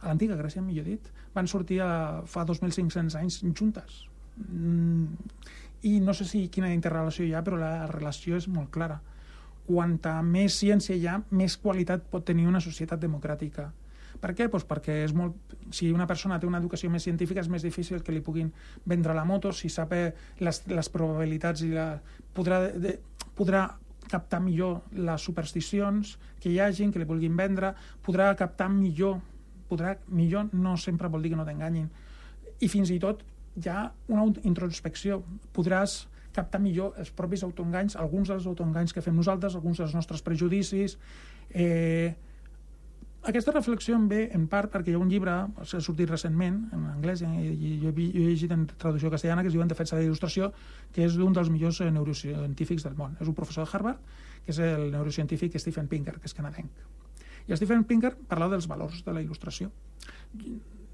a 0.00 0.10
l'antiga 0.10 0.36
Grècia, 0.36 0.64
millor 0.64 0.88
dit, 0.88 1.06
van 1.36 1.46
sortir 1.48 1.80
a, 1.84 1.90
fa 2.26 2.44
2.500 2.48 3.14
anys 3.20 3.38
juntes. 3.46 4.02
Mm, 4.42 5.30
I 5.86 6.00
no 6.02 6.16
sé 6.16 6.26
si 6.26 6.48
quina 6.52 6.72
interrelació 6.74 7.24
hi 7.28 7.34
ha, 7.36 7.44
però 7.46 7.60
la 7.60 7.86
relació 7.92 8.40
és 8.40 8.50
molt 8.50 8.72
clara. 8.74 8.98
Quanta 9.66 10.18
més 10.26 10.58
ciència 10.58 10.98
hi 10.98 11.06
ha, 11.06 11.20
més 11.30 11.56
qualitat 11.62 12.10
pot 12.10 12.26
tenir 12.26 12.50
una 12.50 12.62
societat 12.64 13.00
democràtica. 13.02 13.70
Per 14.20 14.32
què? 14.36 14.48
Pues 14.52 14.66
perquè 14.68 15.00
és 15.04 15.14
molt... 15.16 15.56
si 15.74 15.90
una 15.92 16.06
persona 16.06 16.38
té 16.40 16.46
una 16.46 16.60
educació 16.62 16.90
més 16.90 17.04
científica 17.06 17.42
és 17.42 17.50
més 17.52 17.64
difícil 17.66 18.02
que 18.02 18.14
li 18.14 18.22
puguin 18.24 18.52
vendre 18.84 19.14
la 19.14 19.24
moto, 19.28 19.52
si 19.52 19.68
sap 19.72 19.92
eh, 19.96 20.12
les, 20.40 20.62
les 20.70 20.92
probabilitats 20.92 21.64
i 21.66 21.72
la... 21.74 21.88
podrà, 22.36 22.62
de, 22.72 22.96
podrà 23.36 23.66
captar 24.06 24.40
millor 24.40 24.82
les 24.94 25.22
supersticions 25.22 26.16
que 26.40 26.50
hi 26.50 26.60
hagin, 26.62 26.92
que 26.92 27.02
li 27.02 27.08
vulguin 27.08 27.36
vendre, 27.36 27.72
podrà 28.06 28.30
captar 28.38 28.68
millor, 28.70 29.18
podrà 29.70 29.96
millor 30.08 30.52
no 30.54 30.76
sempre 30.78 31.10
vol 31.10 31.24
dir 31.26 31.34
que 31.34 31.40
no 31.40 31.46
t'enganyin. 31.48 31.88
I 32.62 32.68
fins 32.72 32.92
i 32.94 33.00
tot 33.02 33.24
hi 33.56 33.70
ha 33.72 33.88
una 34.12 34.26
introspecció. 34.44 35.22
Podràs 35.56 36.04
captar 36.36 36.60
millor 36.60 36.96
els 37.00 37.10
propis 37.16 37.42
autoenganys, 37.46 37.96
alguns 37.96 38.28
dels 38.28 38.46
autoenganys 38.48 38.92
que 38.92 39.02
fem 39.04 39.16
nosaltres, 39.16 39.56
alguns 39.56 39.80
dels 39.80 39.94
nostres 39.96 40.22
prejudicis, 40.24 40.98
eh, 41.50 42.12
aquesta 43.26 43.52
reflexió 43.52 43.96
em 43.96 44.06
ve 44.08 44.20
en 44.34 44.46
part 44.50 44.70
perquè 44.70 44.92
hi 44.92 44.96
ha 44.96 45.00
un 45.02 45.08
llibre, 45.10 45.34
s'ha 45.66 45.80
sortit 45.82 46.10
recentment 46.10 46.60
en 46.74 46.84
anglès, 46.92 47.24
eh, 47.26 47.30
i 47.50 47.72
jo, 47.82 47.90
jo 47.90 48.04
he 48.22 48.26
llegit 48.30 48.52
en 48.54 48.66
traducció 48.70 49.10
castellana, 49.10 49.42
que 49.42 49.50
es 49.50 49.56
diu 49.56 49.64
En 49.64 49.72
defensa 49.72 49.96
de 49.96 50.02
la 50.02 50.08
il·lustració, 50.08 50.52
que 50.94 51.04
és 51.04 51.16
d'un 51.18 51.34
dels 51.34 51.50
millors 51.50 51.80
eh, 51.80 51.90
neurocientífics 51.90 52.86
del 52.86 52.94
món. 52.94 53.16
És 53.20 53.26
un 53.26 53.34
professor 53.34 53.66
de 53.66 53.72
Harvard, 53.74 53.98
que 54.44 54.54
és 54.54 54.60
el 54.62 54.90
neurocientífic 54.92 55.58
Stephen 55.58 55.88
Pinker, 55.88 56.20
que 56.20 56.30
és 56.30 56.34
canadenc. 56.34 56.70
I 57.46 57.56
Stephen 57.58 57.84
Pinker 57.84 58.14
parla 58.28 58.48
dels 58.50 58.66
valors 58.70 59.02
de 59.04 59.12
la 59.12 59.22
il·lustració. 59.22 59.70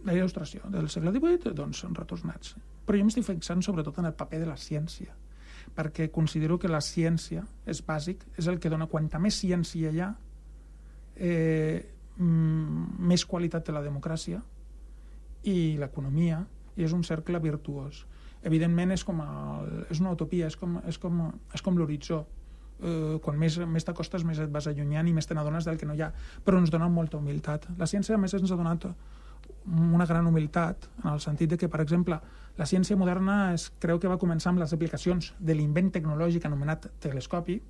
la 0.02 0.14
il·lustració 0.16 0.66
del 0.66 0.88
segle 0.90 1.12
XVIII, 1.14 1.52
doncs 1.54 1.84
són 1.84 1.94
retornats. 1.94 2.56
Però 2.86 2.98
jo 2.98 3.04
m'estic 3.06 3.22
fixant 3.22 3.60
sobretot 3.62 4.00
en 4.00 4.08
el 4.08 4.16
paper 4.18 4.40
de 4.40 4.48
la 4.48 4.56
ciència, 4.56 5.14
perquè 5.76 6.08
considero 6.10 6.58
que 6.58 6.68
la 6.68 6.80
ciència 6.80 7.44
és 7.64 7.84
bàsic, 7.86 8.24
és 8.36 8.48
el 8.50 8.58
que 8.58 8.70
dona, 8.72 8.88
quanta 8.90 9.20
més 9.22 9.38
ciència 9.38 9.92
hi 9.92 10.00
ha, 10.00 10.08
eh, 11.14 12.01
més 12.18 13.24
qualitat 13.26 13.64
té 13.66 13.72
la 13.72 13.82
democràcia 13.84 14.42
i 15.48 15.76
l'economia, 15.80 16.42
i 16.76 16.84
és 16.86 16.92
un 16.92 17.02
cercle 17.04 17.40
virtuós. 17.42 18.04
Evidentment 18.42 18.92
és 18.94 19.04
com 19.06 19.20
el, 19.22 19.72
és 19.92 20.00
una 20.02 20.12
utopia, 20.14 20.48
és 20.50 20.56
com, 20.58 20.78
és 20.88 20.98
com, 20.98 21.24
és 21.54 21.62
com 21.62 21.78
l'horitzó. 21.78 22.22
Eh, 22.82 23.18
quan 23.22 23.38
més, 23.38 23.58
més 23.70 23.86
t'acostes, 23.86 24.24
més 24.26 24.40
et 24.42 24.50
vas 24.50 24.66
allunyant 24.66 25.06
i 25.06 25.12
més 25.14 25.28
te 25.28 25.36
n'adones 25.38 25.68
del 25.68 25.78
que 25.78 25.86
no 25.86 25.94
hi 25.94 26.02
ha. 26.02 26.12
Però 26.44 26.58
ens 26.58 26.72
dona 26.72 26.88
molta 26.90 27.20
humilitat. 27.20 27.68
La 27.78 27.86
ciència, 27.86 28.16
a 28.16 28.22
més, 28.22 28.34
ens 28.34 28.50
ha 28.50 28.58
donat 28.58 28.88
una 29.66 30.06
gran 30.06 30.26
humilitat, 30.26 30.88
en 31.04 31.12
el 31.12 31.20
sentit 31.22 31.50
de 31.50 31.58
que, 31.58 31.68
per 31.70 31.80
exemple, 31.82 32.18
la 32.58 32.66
ciència 32.66 32.96
moderna 32.98 33.52
es 33.54 33.68
creu 33.82 34.00
que 34.02 34.10
va 34.10 34.18
començar 34.18 34.50
amb 34.50 34.62
les 34.62 34.74
aplicacions 34.74 35.32
de 35.38 35.54
l'invent 35.54 35.92
tecnològic 35.94 36.46
anomenat 36.46 36.88
telescopi, 37.00 37.60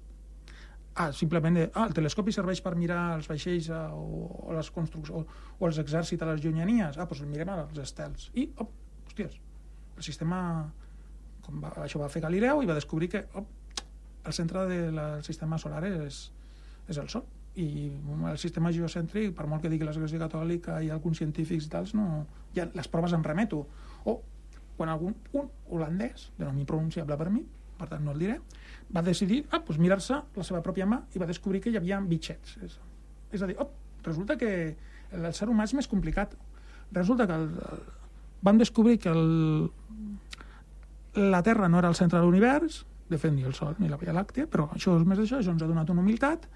ah, 0.94 1.12
simplement 1.12 1.57
de, 1.57 1.70
ah, 1.74 1.87
el 1.87 1.94
telescopi 1.96 2.35
serveix 2.35 2.61
per 2.64 2.74
mirar 2.76 3.00
els 3.16 3.28
vaixells 3.31 3.70
eh, 3.70 3.81
o, 3.96 4.26
o, 4.48 4.52
les 4.57 4.70
o, 4.74 5.24
o 5.59 5.66
els 5.68 5.81
exèrcits 5.83 6.22
a 6.22 6.31
les 6.33 6.44
llunyanies, 6.44 6.98
ah, 6.98 7.07
doncs 7.09 7.24
mirem 7.28 7.52
els 7.55 7.83
estels. 7.83 8.31
I, 8.35 8.48
oh, 8.61 8.68
hòsties, 9.07 9.38
el 9.96 10.07
sistema, 10.07 10.40
com 11.44 11.61
va, 11.62 11.74
això 11.85 12.00
va 12.02 12.11
fer 12.12 12.24
Galileu 12.24 12.62
i 12.62 12.70
va 12.70 12.78
descobrir 12.78 13.11
que 13.12 13.24
oh, 13.35 13.46
el 14.24 14.33
centre 14.33 14.66
del 14.68 14.98
sistema 15.26 15.59
solar 15.59 15.83
és, 15.88 16.24
és 16.88 16.98
el 16.98 17.09
Sol 17.11 17.24
i 17.61 17.90
el 18.31 18.38
sistema 18.40 18.70
geocèntric, 18.72 19.35
per 19.37 19.44
molt 19.46 19.61
que 19.64 19.68
digui 19.68 19.85
l'Església 19.85 20.20
Catòlica 20.22 20.78
i 20.81 20.88
alguns 20.90 21.20
científics 21.20 21.66
i 21.66 21.72
tals, 21.72 21.92
no, 21.98 22.24
ja 22.57 22.64
les 22.72 22.88
proves 22.88 23.12
en 23.12 23.24
remeto. 23.26 23.66
O 24.09 24.20
quan 24.78 24.88
algun, 24.88 25.12
un 25.37 25.50
holandès, 25.68 26.31
de 26.38 26.46
nom 26.46 26.57
impronunciable 26.62 27.18
per 27.20 27.28
mi, 27.31 27.42
per 27.82 27.90
tant 27.90 28.04
no 28.06 28.14
el 28.14 28.22
diré, 28.22 28.38
va 28.94 29.02
decidir 29.02 29.42
ah, 29.50 29.62
pues 29.66 29.80
mirar-se 29.82 30.20
la 30.36 30.46
seva 30.46 30.62
pròpia 30.64 30.86
mà 30.88 31.02
i 31.14 31.22
va 31.22 31.28
descobrir 31.28 31.62
que 31.64 31.72
hi 31.72 31.78
havia 31.80 32.00
bitxets. 32.06 32.56
És, 32.62 32.78
és 33.32 33.42
a 33.42 33.50
dir, 33.50 33.58
oh, 33.60 33.70
resulta 34.06 34.38
que 34.38 34.52
el, 34.70 35.24
el 35.24 35.34
ser 35.34 35.50
humà 35.50 35.66
és 35.68 35.74
més 35.78 35.90
complicat. 35.90 36.36
Resulta 36.92 37.26
que 37.26 37.38
el, 37.40 37.48
el, 37.72 37.84
van 38.44 38.60
descobrir 38.60 38.98
que 39.02 39.12
el, 39.12 39.70
la 41.14 41.42
Terra 41.42 41.68
no 41.68 41.80
era 41.80 41.90
el 41.92 41.98
centre 41.98 42.18
de 42.18 42.26
l'univers, 42.26 42.82
de 43.12 43.18
fet 43.20 43.32
ni 43.34 43.44
el 43.44 43.54
Sol 43.54 43.76
ni 43.78 43.90
la 43.90 43.98
Via 44.00 44.14
Làctea, 44.16 44.48
però 44.48 44.68
això 44.72 44.96
és 44.98 45.08
més 45.08 45.20
això, 45.20 45.40
això 45.40 45.52
ens 45.52 45.64
ha 45.64 45.70
donat 45.70 45.90
una 45.92 46.04
humilitat. 46.04 46.48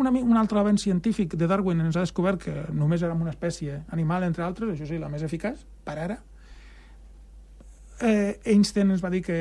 Una, 0.00 0.10
un 0.10 0.36
altre 0.36 0.58
avenç 0.58 0.82
científic 0.88 1.36
de 1.38 1.46
Darwin 1.46 1.84
ens 1.84 1.96
ha 1.96 2.02
descobert 2.02 2.42
que 2.42 2.54
només 2.74 3.02
érem 3.06 3.20
una 3.22 3.30
espècie 3.30 3.84
animal, 3.94 4.26
entre 4.26 4.42
altres, 4.42 4.74
això 4.74 4.88
sí, 4.88 4.98
la 4.98 5.10
més 5.12 5.22
eficaç, 5.22 5.62
per 5.86 5.94
ara, 6.02 6.18
eh, 8.04 8.40
Einstein 8.52 8.92
ens 8.92 9.02
va 9.04 9.10
dir 9.12 9.22
que 9.24 9.36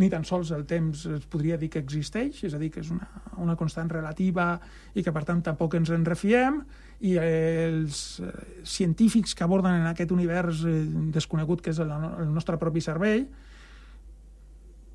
ni 0.00 0.08
tan 0.10 0.24
sols 0.24 0.52
el 0.54 0.64
temps 0.70 1.04
es 1.10 1.26
podria 1.30 1.58
dir 1.58 1.70
que 1.72 1.82
existeix, 1.82 2.44
és 2.46 2.54
a 2.54 2.60
dir, 2.60 2.70
que 2.72 2.82
és 2.84 2.90
una, 2.94 3.08
una 3.42 3.56
constant 3.58 3.90
relativa 3.90 4.54
i 4.94 5.02
que 5.02 5.12
per 5.12 5.24
tant 5.26 5.42
tampoc 5.42 5.74
ens 5.80 5.90
en 5.94 6.06
refiem 6.06 6.62
i 7.04 7.16
els 7.20 8.04
eh, 8.22 8.30
científics 8.62 9.34
que 9.34 9.44
aborden 9.44 9.80
en 9.80 9.88
aquest 9.90 10.14
univers 10.14 10.62
eh, 10.68 10.84
desconegut 11.14 11.64
que 11.64 11.74
és 11.74 11.82
el, 11.82 11.90
el 11.90 12.30
nostre 12.32 12.60
propi 12.60 12.84
cervell 12.84 13.26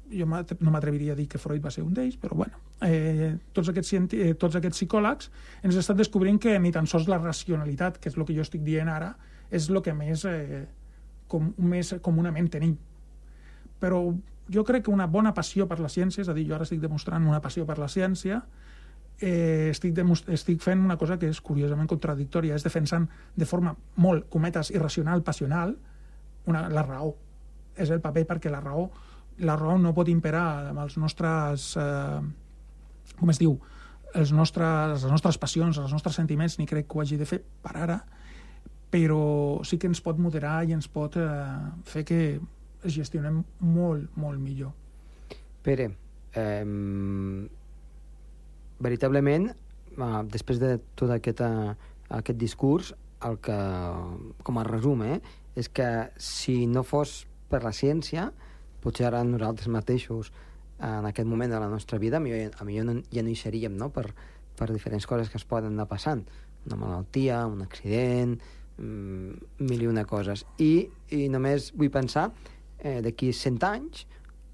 jo 0.09 0.25
no 0.25 0.71
m'atreviria 0.73 1.13
a 1.13 1.17
dir 1.19 1.27
que 1.29 1.37
Freud 1.37 1.61
va 1.61 1.69
ser 1.69 1.83
un 1.85 1.93
d'ells, 1.93 2.17
però 2.17 2.33
bueno, 2.39 2.57
eh, 2.81 3.35
tots, 3.53 3.69
aquests 3.69 3.93
eh, 4.17 4.33
tots 4.39 4.57
aquests 4.57 4.79
psicòlegs 4.81 5.29
ens 5.61 5.77
estan 5.77 5.99
descobrint 5.99 6.39
que 6.41 6.55
ni 6.57 6.71
tan 6.73 6.87
sols 6.89 7.05
la 7.11 7.19
racionalitat, 7.21 7.99
que 8.01 8.09
és 8.09 8.17
el 8.17 8.25
que 8.25 8.33
jo 8.33 8.41
estic 8.41 8.63
dient 8.65 8.89
ara, 8.89 9.11
és 9.51 9.69
el 9.69 9.83
que 9.85 9.93
més, 9.93 10.25
eh, 10.25 10.63
com, 11.29 11.51
més 11.61 11.93
comunament 12.01 12.49
tenim 12.49 12.73
però 13.79 14.01
jo 14.49 14.63
crec 14.65 14.85
que 14.85 14.91
una 14.91 15.07
bona 15.07 15.33
passió 15.33 15.67
per 15.69 15.79
la 15.79 15.89
ciència, 15.89 16.23
és 16.23 16.29
a 16.29 16.35
dir, 16.35 16.47
jo 16.49 16.57
ara 16.57 16.65
estic 16.65 16.81
demostrant 16.81 17.27
una 17.27 17.41
passió 17.41 17.65
per 17.69 17.77
la 17.79 17.87
ciència, 17.91 18.41
eh, 19.21 19.69
estic, 19.71 19.99
estic 20.33 20.61
fent 20.63 20.81
una 20.83 20.97
cosa 20.97 21.19
que 21.19 21.29
és 21.29 21.41
curiosament 21.41 21.89
contradictòria, 21.91 22.55
és 22.55 22.65
defensant 22.65 23.07
de 23.35 23.45
forma 23.45 23.75
molt, 23.97 24.29
cometes, 24.29 24.71
irracional, 24.71 25.23
passional, 25.23 25.75
una, 26.49 26.67
la 26.69 26.83
raó. 26.83 27.13
És 27.77 27.91
el 27.93 28.01
paper 28.01 28.25
perquè 28.27 28.51
la 28.51 28.61
raó, 28.63 28.89
la 29.45 29.55
raó 29.55 29.77
no 29.77 29.95
pot 29.95 30.09
imperar 30.11 30.69
amb 30.73 30.85
els 30.85 30.97
nostres... 30.97 31.73
Eh, 31.79 32.21
com 33.19 33.31
es 33.33 33.39
diu? 33.41 33.57
Els 34.15 34.31
nostres, 34.33 35.03
les 35.03 35.11
nostres 35.11 35.37
passions, 35.37 35.77
els 35.77 35.91
nostres 35.93 36.15
sentiments, 36.17 36.57
ni 36.57 36.65
crec 36.65 36.87
que 36.87 36.97
ho 36.97 37.03
hagi 37.03 37.17
de 37.19 37.27
fer 37.29 37.41
per 37.61 37.75
ara, 37.77 37.99
però 38.89 39.61
sí 39.67 39.77
que 39.77 39.89
ens 39.89 40.01
pot 40.01 40.17
moderar 40.17 40.63
i 40.65 40.73
ens 40.73 40.87
pot 40.89 41.17
eh, 41.21 41.27
fer 41.85 42.05
que 42.07 42.21
es 42.83 42.95
gestionem 42.95 43.41
molt, 43.59 44.09
molt 44.15 44.39
millor. 44.39 44.71
Pere, 45.63 45.89
eh, 46.33 46.63
veritablement, 48.79 49.49
eh, 49.49 50.23
després 50.31 50.59
de 50.59 50.79
tot 50.95 51.11
aquest, 51.11 51.41
eh, 51.41 51.75
aquest 52.09 52.39
discurs, 52.39 52.93
el 53.25 53.37
que, 53.39 53.57
com 54.43 54.57
a 54.57 54.63
resum, 54.63 55.03
eh, 55.03 55.21
és 55.55 55.67
que 55.67 56.11
si 56.17 56.65
no 56.67 56.83
fos 56.83 57.27
per 57.49 57.63
la 57.63 57.73
ciència, 57.73 58.31
potser 58.79 59.07
ara 59.07 59.23
nosaltres 59.23 59.67
mateixos, 59.67 60.31
en 60.79 61.05
aquest 61.05 61.27
moment 61.27 61.51
de 61.51 61.59
la 61.59 61.67
nostra 61.67 61.97
vida, 61.99 62.17
a 62.17 62.19
millor 62.21 62.85
no, 62.85 63.01
ja 63.11 63.21
no 63.21 63.29
hi 63.29 63.35
seríem, 63.35 63.75
no?, 63.75 63.89
per, 63.89 64.13
per 64.55 64.71
diferents 64.71 65.05
coses 65.07 65.29
que 65.29 65.37
es 65.37 65.45
poden 65.45 65.73
anar 65.73 65.87
passant. 65.87 66.23
Una 66.65 66.77
malaltia, 66.79 67.45
un 67.47 67.61
accident, 67.61 68.37
mmm, 68.77 69.33
mil 69.59 69.83
i 69.83 69.87
una 69.87 70.05
coses. 70.05 70.45
I, 70.57 70.87
I 71.11 71.27
només 71.31 71.73
vull 71.75 71.91
pensar 71.91 72.29
eh, 72.79 72.99
d'aquí 73.05 73.31
100 73.33 73.59
anys 73.67 74.05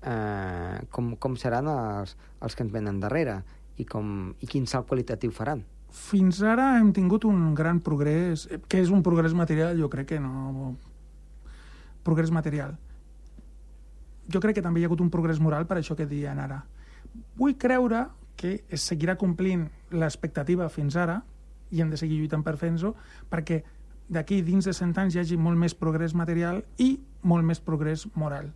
eh, 0.01 0.79
com, 0.89 1.15
com 1.21 1.37
seran 1.39 1.69
els, 1.71 2.15
els 2.41 2.55
que 2.55 2.65
ens 2.65 2.73
venen 2.73 2.99
darrere 3.01 3.41
i, 3.77 3.85
com, 3.85 4.33
i 4.39 4.49
quin 4.49 4.67
salt 4.69 4.87
qualitatiu 4.89 5.33
faran. 5.35 5.63
Fins 5.95 6.41
ara 6.43 6.73
hem 6.79 6.91
tingut 6.95 7.25
un 7.27 7.53
gran 7.55 7.79
progrés, 7.83 8.47
que 8.67 8.81
és 8.83 8.91
un 8.91 9.03
progrés 9.03 9.35
material, 9.37 9.77
jo 9.79 9.89
crec 9.91 10.13
que 10.13 10.19
no... 10.19 10.75
Progrés 12.05 12.29
material. 12.29 12.75
Jo 14.29 14.41
crec 14.41 14.59
que 14.59 14.65
també 14.65 14.81
hi 14.81 14.85
ha 14.85 14.89
hagut 14.91 15.01
un 15.01 15.09
progrés 15.13 15.39
moral 15.41 15.65
per 15.65 15.79
això 15.79 15.95
que 15.97 16.05
diuen 16.05 16.41
ara. 16.41 16.59
Vull 17.39 17.55
creure 17.57 18.03
que 18.35 18.59
es 18.69 18.83
seguirà 18.83 19.15
complint 19.17 19.63
l'expectativa 19.95 20.67
fins 20.69 20.97
ara, 20.99 21.21
i 21.71 21.81
hem 21.81 21.89
de 21.89 21.97
seguir 21.97 22.19
lluitant 22.19 22.43
per 22.45 22.57
fer-ho, 22.61 22.93
perquè 23.31 23.63
d'aquí 24.09 24.41
dins 24.45 24.65
de 24.67 24.73
100 24.73 25.01
anys 25.01 25.15
hi 25.15 25.21
hagi 25.23 25.37
molt 25.37 25.59
més 25.59 25.75
progrés 25.77 26.13
material 26.13 26.61
i 26.81 26.95
molt 27.23 27.45
més 27.45 27.59
progrés 27.59 28.05
moral. 28.15 28.51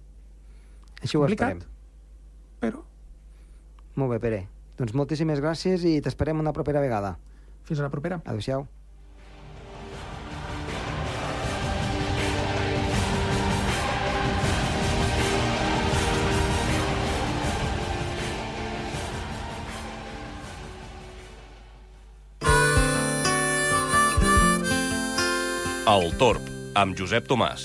Així 1.02 1.18
ho 1.18 1.24
Complicat, 1.26 1.64
esperem. 1.64 2.60
Però... 2.60 2.84
Molt 4.00 4.14
bé, 4.14 4.20
Pere. 4.24 4.42
Doncs 4.80 4.94
moltíssimes 4.96 5.42
gràcies 5.44 5.84
i 5.84 5.98
t'esperem 6.04 6.40
una 6.40 6.54
propera 6.56 6.84
vegada. 6.84 7.18
Fins 7.68 7.82
a 7.82 7.88
la 7.88 7.92
propera. 7.92 8.22
Adéu-siau. 8.26 8.68
El 25.90 26.12
Torb, 26.22 26.44
amb 26.78 26.94
Josep 26.94 27.26
Tomàs. 27.26 27.64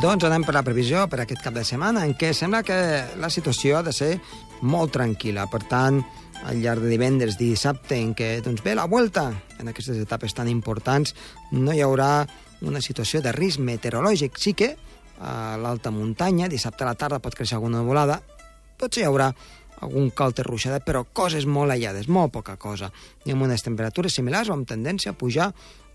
Doncs 0.00 0.24
anem 0.24 0.46
per 0.46 0.54
la 0.56 0.62
previsió 0.64 1.02
per 1.12 1.20
aquest 1.20 1.44
cap 1.44 1.52
de 1.52 1.66
setmana, 1.68 2.06
en 2.08 2.16
què 2.16 2.32
sembla 2.32 2.62
que 2.64 2.78
la 3.20 3.28
situació 3.28 3.76
ha 3.76 3.84
de 3.84 3.92
ser 3.92 4.14
molt 4.64 4.96
tranquil·la. 4.96 5.44
Per 5.52 5.60
tant, 5.68 6.00
al 6.48 6.64
llarg 6.64 6.80
de 6.80 6.94
divendres, 6.94 7.36
dissabte, 7.36 8.00
en 8.00 8.16
què 8.16 8.38
doncs, 8.40 8.64
ve 8.64 8.72
la 8.72 8.88
volta 8.88 9.26
en 9.60 9.68
aquestes 9.68 10.00
etapes 10.00 10.32
tan 10.32 10.48
importants, 10.48 11.12
no 11.52 11.76
hi 11.76 11.84
haurà 11.84 12.24
una 12.64 12.80
situació 12.80 13.20
de 13.20 13.36
risc 13.36 13.60
meteorològic. 13.60 14.40
Sí 14.40 14.56
que 14.56 14.72
a 15.20 15.56
l'alta 15.60 15.92
muntanya, 15.94 16.48
dissabte 16.48 16.84
a 16.84 16.90
la 16.90 16.98
tarda 16.98 17.20
pot 17.22 17.34
créixer 17.34 17.58
alguna 17.58 17.82
volada, 17.82 18.20
potser 18.78 19.04
hi 19.04 19.08
haurà 19.08 19.30
algun 19.84 20.10
calte 20.16 20.44
ruixadet, 20.46 20.84
però 20.86 21.04
coses 21.12 21.46
molt 21.46 21.74
aïllades, 21.74 22.08
molt 22.08 22.32
poca 22.32 22.56
cosa. 22.56 22.90
I 23.24 23.34
amb 23.34 23.44
unes 23.46 23.62
temperatures 23.62 24.14
similars 24.14 24.50
o 24.50 24.54
amb 24.56 24.68
tendència 24.68 25.12
a 25.12 25.18
pujar 25.18 25.50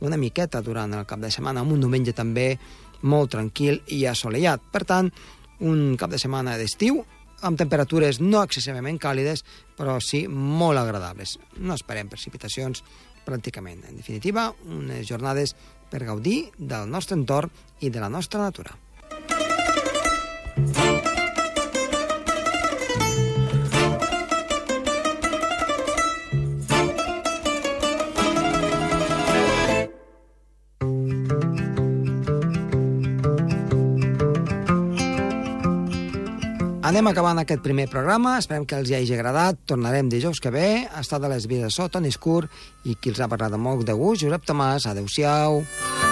una 0.06 0.18
miqueta 0.18 0.62
durant 0.62 0.94
el 0.94 1.08
cap 1.08 1.20
de 1.20 1.32
setmana, 1.32 1.64
amb 1.64 1.76
un 1.76 1.84
diumenge 1.84 2.14
també 2.16 2.54
molt 3.02 3.32
tranquil 3.36 3.82
i 3.96 4.06
assolellat. 4.06 4.64
Per 4.72 4.84
tant, 4.88 5.12
un 5.60 5.96
cap 6.00 6.12
de 6.12 6.20
setmana 6.20 6.58
d'estiu 6.60 7.02
amb 7.42 7.60
temperatures 7.60 8.20
no 8.20 8.44
excessivament 8.44 9.00
càlides, 9.00 9.46
però 9.78 9.98
sí 10.04 10.26
molt 10.28 10.80
agradables. 10.80 11.38
No 11.58 11.76
esperem 11.76 12.12
precipitacions 12.12 12.84
pràcticament. 13.26 13.86
En 13.88 14.00
definitiva, 14.00 14.50
unes 14.68 15.08
jornades 15.08 15.56
per 15.90 16.04
gaudir 16.06 16.52
del 16.58 16.90
nostre 16.92 17.18
entorn 17.18 17.52
i 17.80 17.90
de 17.90 18.04
la 18.04 18.12
nostra 18.12 18.42
natura. 18.44 18.76
Anem 36.90 37.06
acabant 37.12 37.38
aquest 37.38 37.62
primer 37.62 37.86
programa, 37.88 38.34
esperem 38.42 38.66
que 38.66 38.76
els 38.76 38.90
hi 38.90 38.96
hagi 38.98 39.14
agradat. 39.16 39.62
Tornarem 39.70 40.10
dijous 40.10 40.42
que 40.42 40.52
ve. 40.52 40.66
Ha 40.90 41.06
estat 41.06 41.24
a 41.24 41.30
les 41.30 41.46
vides 41.46 41.70
de 41.70 41.72
sota, 41.78 42.02
Niscur, 42.04 42.42
i 42.84 42.98
qui 42.98 43.14
els 43.14 43.22
ha 43.22 43.30
parlat 43.30 43.54
de 43.54 43.62
molt 43.62 43.86
de 43.88 43.96
gust, 43.96 44.26
Josep 44.26 44.50
Tomàs. 44.50 44.90
Adéu-siau. 44.90 45.62
Adéu-siau. 45.62 46.09